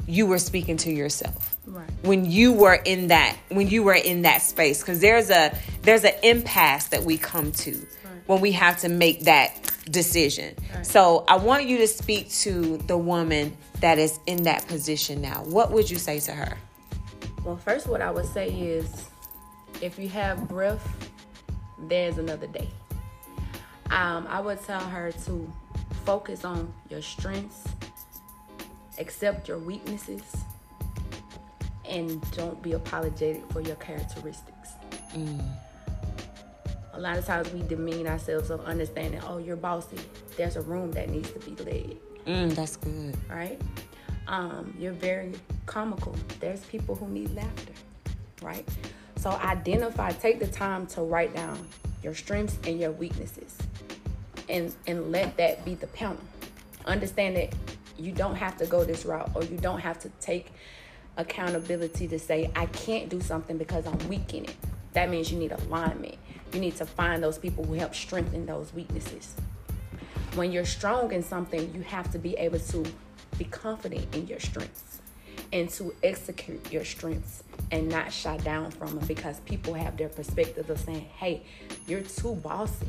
you 0.07 0.27
were 0.27 0.39
speaking 0.39 0.77
to 0.77 0.93
yourself 0.93 1.57
right. 1.67 1.91
when 2.03 2.25
you 2.25 2.53
were 2.53 2.75
in 2.85 3.09
that 3.09 3.37
when 3.49 3.67
you 3.67 3.83
were 3.83 3.95
in 3.95 4.23
that 4.23 4.43
space 4.43 4.81
because 4.81 5.01
there's 5.01 5.29
a 5.29 5.53
there's 5.83 6.05
an 6.05 6.15
impasse 6.23 6.87
that 6.87 7.03
we 7.03 7.19
come 7.19 7.51
to 7.51 7.73
right. 7.73 8.23
when 8.27 8.41
we 8.41 8.53
have 8.53 8.79
to 8.79 8.89
make 8.89 9.23
that 9.23 9.53
decision 9.91 10.55
right. 10.73 10.87
so 10.87 11.25
i 11.27 11.37
want 11.37 11.65
you 11.67 11.79
to 11.79 11.89
speak 11.89 12.31
to 12.31 12.77
the 12.87 12.97
woman 12.97 13.57
that 13.81 13.99
is 13.99 14.21
in 14.27 14.45
that 14.45 14.65
position 14.69 15.21
now 15.21 15.43
what 15.47 15.73
would 15.73 15.91
you 15.91 15.97
say 15.97 16.21
to 16.21 16.31
her 16.31 16.57
well 17.45 17.57
first 17.57 17.89
what 17.89 18.01
i 18.01 18.11
would 18.11 18.27
say 18.27 18.49
is 18.51 19.09
if 19.83 19.99
you 19.99 20.09
have 20.09 20.49
breath 20.49 21.11
there's 21.89 22.19
another 22.19 22.47
day 22.47 22.69
um, 23.91 24.29
i 24.29 24.41
would 24.41 24.63
tell 24.63 24.79
her 24.79 25.11
to 25.11 25.53
focus 26.05 26.45
on 26.45 26.73
your 26.89 27.03
strengths 27.03 27.65
accept 29.01 29.49
your 29.49 29.59
weaknesses 29.59 30.23
and 31.89 32.21
don't 32.33 32.63
be 32.63 32.73
apologetic 32.73 33.43
for 33.51 33.61
your 33.61 33.77
characteristics. 33.77 34.71
Mm. 35.15 35.43
A 36.93 37.01
lot 37.01 37.19
of 37.19 37.25
times 37.25 37.53
we 37.53 37.63
demean 37.63 38.07
ourselves 38.07 38.51
of 38.51 38.61
understanding, 38.65 39.21
oh, 39.27 39.39
you're 39.39 39.57
bossy. 39.57 39.99
There's 40.37 40.57
a 40.57 40.61
room 40.61 40.93
that 40.93 41.09
needs 41.09 41.31
to 41.33 41.39
be 41.41 41.57
led. 41.65 41.97
Mm, 42.27 42.55
that's 42.55 42.77
good. 42.77 43.17
Right? 43.29 43.61
Um, 44.29 44.75
you're 44.79 44.93
very 44.93 45.33
comical. 45.67 46.15
There's 46.39 46.61
people 46.67 46.95
who 46.95 47.09
need 47.09 47.35
laughter, 47.35 47.73
right? 48.43 48.69
So 49.17 49.31
identify, 49.31 50.13
take 50.13 50.39
the 50.39 50.47
time 50.47 50.87
to 50.89 51.03
write 51.03 51.35
down 51.35 51.67
your 52.03 52.15
strengths 52.15 52.59
and 52.67 52.79
your 52.79 52.93
weaknesses 52.93 53.59
and 54.51 54.75
and 54.87 55.13
let 55.13 55.37
that 55.37 55.65
be 55.65 55.75
the 55.75 55.87
panel. 55.89 56.19
Understand 56.87 57.37
that 57.37 57.55
you 58.01 58.13
don't 58.13 58.37
have 58.37 58.57
to 58.59 58.67
go 58.67 58.85
this 58.85 59.05
route 59.05 59.31
or 59.35 59.45
you 59.45 59.57
don't 59.57 59.81
have 59.81 59.99
to 60.01 60.09
take 60.21 60.53
accountability 61.17 62.09
to 62.09 62.19
say 62.19 62.51
I 62.57 62.67
can't 62.67 63.09
do 63.09 63.21
something 63.21 63.59
because 63.59 63.87
I'm 63.87 64.09
weak 64.09 64.35
in 64.35 64.45
it. 64.45 64.57
That 64.93 65.11
means 65.11 65.31
you 65.31 65.39
need 65.39 65.53
alignment. 65.53 66.17
You 66.53 66.61
need 66.61 66.77
to 66.77 66.87
find 66.87 67.23
those 67.23 67.39
people 67.39 67.65
who 67.65 67.75
help 67.75 67.95
strengthen 67.95 68.47
those 68.47 68.73
weaknesses. 68.73 69.35
When 70.35 70.51
you're 70.53 70.65
strong 70.65 71.13
in 71.13 71.23
something, 71.23 71.73
you 71.75 71.83
have 71.83 72.11
to 72.13 72.19
be 72.19 72.37
able 72.37 72.59
to 72.59 72.85
be 73.39 73.45
confident 73.45 74.15
in 74.15 74.27
your 74.27 74.41
strengths 74.41 75.01
and 75.53 75.69
to 75.71 75.95
execute 76.03 76.73
your 76.73 76.85
strengths 76.85 77.43
and 77.71 77.89
not 77.89 78.13
shut 78.13 78.43
down 78.45 78.71
from 78.71 78.97
them 78.97 79.07
because 79.07 79.41
people 79.41 79.75
have 79.75 79.97
their 79.97 80.09
perspective 80.09 80.69
of 80.71 80.79
saying, 80.81 81.07
hey, 81.17 81.43
you're 81.87 82.01
too 82.01 82.35
bossy. 82.37 82.87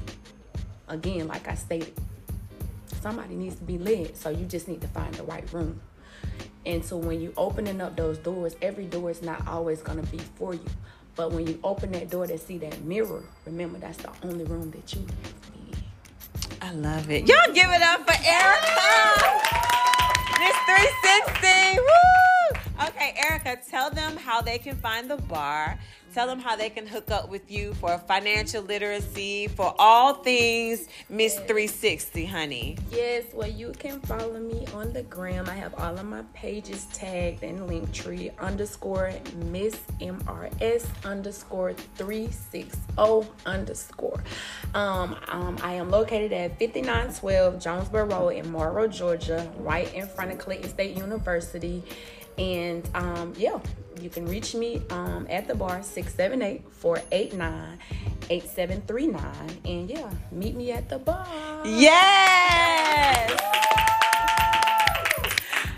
Again, 0.87 1.27
like 1.27 1.47
I 1.47 1.55
stated, 1.55 1.93
somebody 3.01 3.35
needs 3.35 3.55
to 3.55 3.63
be 3.63 3.77
led, 3.77 4.15
so 4.15 4.29
you 4.29 4.45
just 4.45 4.67
need 4.67 4.81
to 4.81 4.87
find 4.87 5.13
the 5.15 5.23
right 5.23 5.51
room. 5.51 5.81
And 6.65 6.85
so 6.85 6.97
when 6.97 7.19
you 7.19 7.33
opening 7.37 7.81
up 7.81 7.95
those 7.95 8.17
doors, 8.17 8.55
every 8.61 8.85
door 8.85 9.09
is 9.09 9.21
not 9.21 9.47
always 9.47 9.81
gonna 9.81 10.03
be 10.03 10.19
for 10.19 10.53
you. 10.53 10.65
But 11.15 11.31
when 11.31 11.47
you 11.47 11.59
open 11.63 11.91
that 11.93 12.09
door 12.09 12.27
to 12.27 12.37
see 12.37 12.57
that 12.59 12.83
mirror, 12.83 13.23
remember 13.45 13.79
that's 13.79 13.97
the 13.97 14.09
only 14.23 14.45
room 14.45 14.71
that 14.71 14.93
you 14.93 15.01
in. 15.01 15.75
I 16.61 16.71
love 16.73 17.09
it. 17.09 17.27
Y'all 17.27 17.53
give 17.53 17.69
it 17.69 17.81
up 17.81 18.01
for 18.01 18.15
Erica. 18.23 18.81
Miss 20.39 20.55
360. 20.65 21.79
Woo! 21.79 22.30
Okay, 22.87 23.13
Erica, 23.29 23.59
tell 23.69 23.91
them 23.91 24.17
how 24.17 24.41
they 24.41 24.57
can 24.57 24.75
find 24.75 25.09
the 25.09 25.17
bar. 25.17 25.77
Tell 26.15 26.27
them 26.27 26.39
how 26.39 26.55
they 26.55 26.69
can 26.69 26.87
hook 26.87 27.09
up 27.11 27.29
with 27.29 27.49
you 27.49 27.73
for 27.75 27.97
financial 27.99 28.63
literacy, 28.63 29.47
for 29.47 29.73
all 29.77 30.15
things 30.15 30.87
Miss 31.07 31.35
360, 31.35 32.25
honey. 32.25 32.77
Yes, 32.91 33.25
well, 33.33 33.47
you 33.47 33.71
can 33.77 34.01
follow 34.01 34.39
me 34.39 34.65
on 34.73 34.91
the 34.91 35.03
gram. 35.03 35.47
I 35.47 35.53
have 35.53 35.73
all 35.75 35.97
of 35.97 36.05
my 36.05 36.23
pages 36.33 36.87
tagged 36.91 37.43
in 37.43 37.59
Linktree 37.59 38.37
underscore 38.39 39.13
Miss 39.45 39.75
MRS 40.01 40.87
underscore 41.05 41.73
360 41.95 43.29
underscore. 43.45 44.23
Um, 44.73 45.15
um, 45.27 45.57
I 45.63 45.73
am 45.73 45.91
located 45.91 46.33
at 46.33 46.59
5912 46.59 47.61
Jonesboro 47.61 48.05
Road 48.05 48.29
in 48.29 48.51
Morrow, 48.51 48.87
Georgia, 48.87 49.49
right 49.59 49.93
in 49.93 50.07
front 50.07 50.31
of 50.31 50.39
Clayton 50.39 50.69
State 50.69 50.97
University. 50.97 51.83
And 52.37 52.87
um, 52.93 53.33
yeah, 53.37 53.59
you 53.99 54.09
can 54.09 54.25
reach 54.25 54.55
me 54.55 54.81
um, 54.89 55.27
at 55.29 55.47
the 55.47 55.55
bar 55.55 55.83
678 55.83 56.63
489 56.71 57.79
8739. 58.29 59.59
And 59.65 59.89
yeah, 59.89 60.09
meet 60.31 60.55
me 60.55 60.71
at 60.71 60.89
the 60.89 60.99
bar. 60.99 61.27
Yes! 61.65 63.70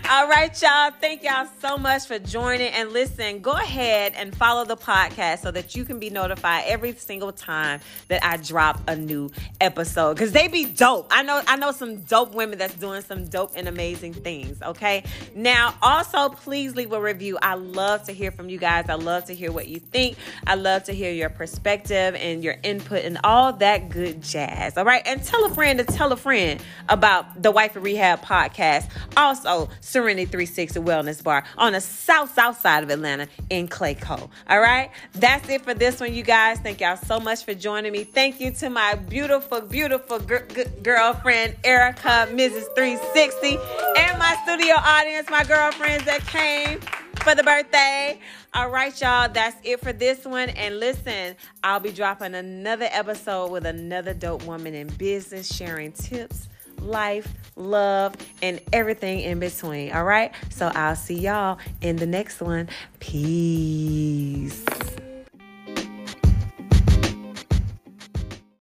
All 0.06 0.28
right, 0.28 0.60
y'all. 0.60 0.90
Thank 1.00 1.24
y'all 1.24 1.48
so 1.62 1.78
much 1.78 2.06
for 2.06 2.18
joining. 2.18 2.68
And 2.74 2.92
listen, 2.92 3.40
go 3.40 3.52
ahead 3.52 4.12
and 4.14 4.36
follow 4.36 4.66
the 4.66 4.76
podcast 4.76 5.40
so 5.40 5.50
that 5.50 5.74
you 5.74 5.86
can 5.86 5.98
be 5.98 6.10
notified 6.10 6.64
every 6.66 6.92
single 6.92 7.32
time 7.32 7.80
that 8.08 8.22
I 8.22 8.36
drop 8.36 8.82
a 8.86 8.96
new 8.96 9.30
episode. 9.62 10.18
Cause 10.18 10.32
they 10.32 10.46
be 10.48 10.66
dope. 10.66 11.06
I 11.10 11.22
know 11.22 11.40
I 11.48 11.56
know 11.56 11.72
some 11.72 12.02
dope 12.02 12.34
women 12.34 12.58
that's 12.58 12.74
doing 12.74 13.00
some 13.00 13.24
dope 13.24 13.52
and 13.56 13.66
amazing 13.66 14.12
things. 14.12 14.60
Okay. 14.60 15.04
Now, 15.34 15.74
also 15.80 16.28
please 16.28 16.76
leave 16.76 16.92
a 16.92 17.00
review. 17.00 17.38
I 17.40 17.54
love 17.54 18.04
to 18.04 18.12
hear 18.12 18.30
from 18.30 18.50
you 18.50 18.58
guys. 18.58 18.90
I 18.90 18.94
love 18.96 19.24
to 19.26 19.34
hear 19.34 19.50
what 19.52 19.68
you 19.68 19.80
think. 19.80 20.18
I 20.46 20.56
love 20.56 20.84
to 20.84 20.92
hear 20.92 21.12
your 21.12 21.30
perspective 21.30 22.14
and 22.14 22.44
your 22.44 22.56
input 22.62 23.06
and 23.06 23.18
all 23.24 23.54
that 23.54 23.88
good 23.88 24.22
jazz. 24.22 24.76
All 24.76 24.84
right. 24.84 25.02
And 25.06 25.24
tell 25.24 25.46
a 25.46 25.50
friend 25.54 25.78
to 25.78 25.84
tell 25.86 26.12
a 26.12 26.16
friend 26.16 26.62
about 26.90 27.42
the 27.42 27.50
Wifey 27.50 27.78
Rehab 27.78 28.20
podcast. 28.20 28.90
Also, 29.16 29.70
Serenity 29.94 30.24
360 30.24 30.80
Wellness 30.80 31.22
Bar 31.22 31.44
on 31.56 31.72
the 31.74 31.80
south, 31.80 32.34
south 32.34 32.60
side 32.60 32.82
of 32.82 32.90
Atlanta 32.90 33.28
in 33.48 33.68
Clayco. 33.68 34.28
All 34.48 34.58
right. 34.58 34.90
That's 35.14 35.48
it 35.48 35.62
for 35.62 35.72
this 35.72 36.00
one, 36.00 36.12
you 36.12 36.24
guys. 36.24 36.58
Thank 36.58 36.80
y'all 36.80 36.96
so 36.96 37.20
much 37.20 37.44
for 37.44 37.54
joining 37.54 37.92
me. 37.92 38.02
Thank 38.02 38.40
you 38.40 38.50
to 38.54 38.70
my 38.70 38.96
beautiful, 38.96 39.60
beautiful 39.60 40.18
g- 40.18 40.64
girlfriend, 40.82 41.54
Erica, 41.62 42.26
Mrs. 42.32 42.74
360, 42.74 43.56
and 43.96 44.18
my 44.18 44.36
studio 44.42 44.74
audience, 44.76 45.30
my 45.30 45.44
girlfriends 45.44 46.04
that 46.06 46.26
came 46.26 46.80
for 47.22 47.36
the 47.36 47.44
birthday. 47.44 48.18
All 48.52 48.70
right, 48.70 49.00
y'all, 49.00 49.28
that's 49.28 49.56
it 49.62 49.78
for 49.78 49.92
this 49.92 50.24
one. 50.24 50.48
And 50.48 50.80
listen, 50.80 51.36
I'll 51.62 51.78
be 51.78 51.92
dropping 51.92 52.34
another 52.34 52.88
episode 52.90 53.52
with 53.52 53.64
another 53.64 54.12
dope 54.12 54.44
woman 54.44 54.74
in 54.74 54.88
business 54.88 55.54
sharing 55.54 55.92
tips 55.92 56.48
life, 56.80 57.32
love, 57.56 58.14
and 58.42 58.60
everything 58.72 59.20
in 59.20 59.40
between. 59.40 59.92
All 59.92 60.04
right. 60.04 60.32
So 60.50 60.70
I'll 60.74 60.96
see 60.96 61.18
y'all 61.18 61.58
in 61.80 61.96
the 61.96 62.06
next 62.06 62.40
one. 62.40 62.68
Peace. 63.00 64.64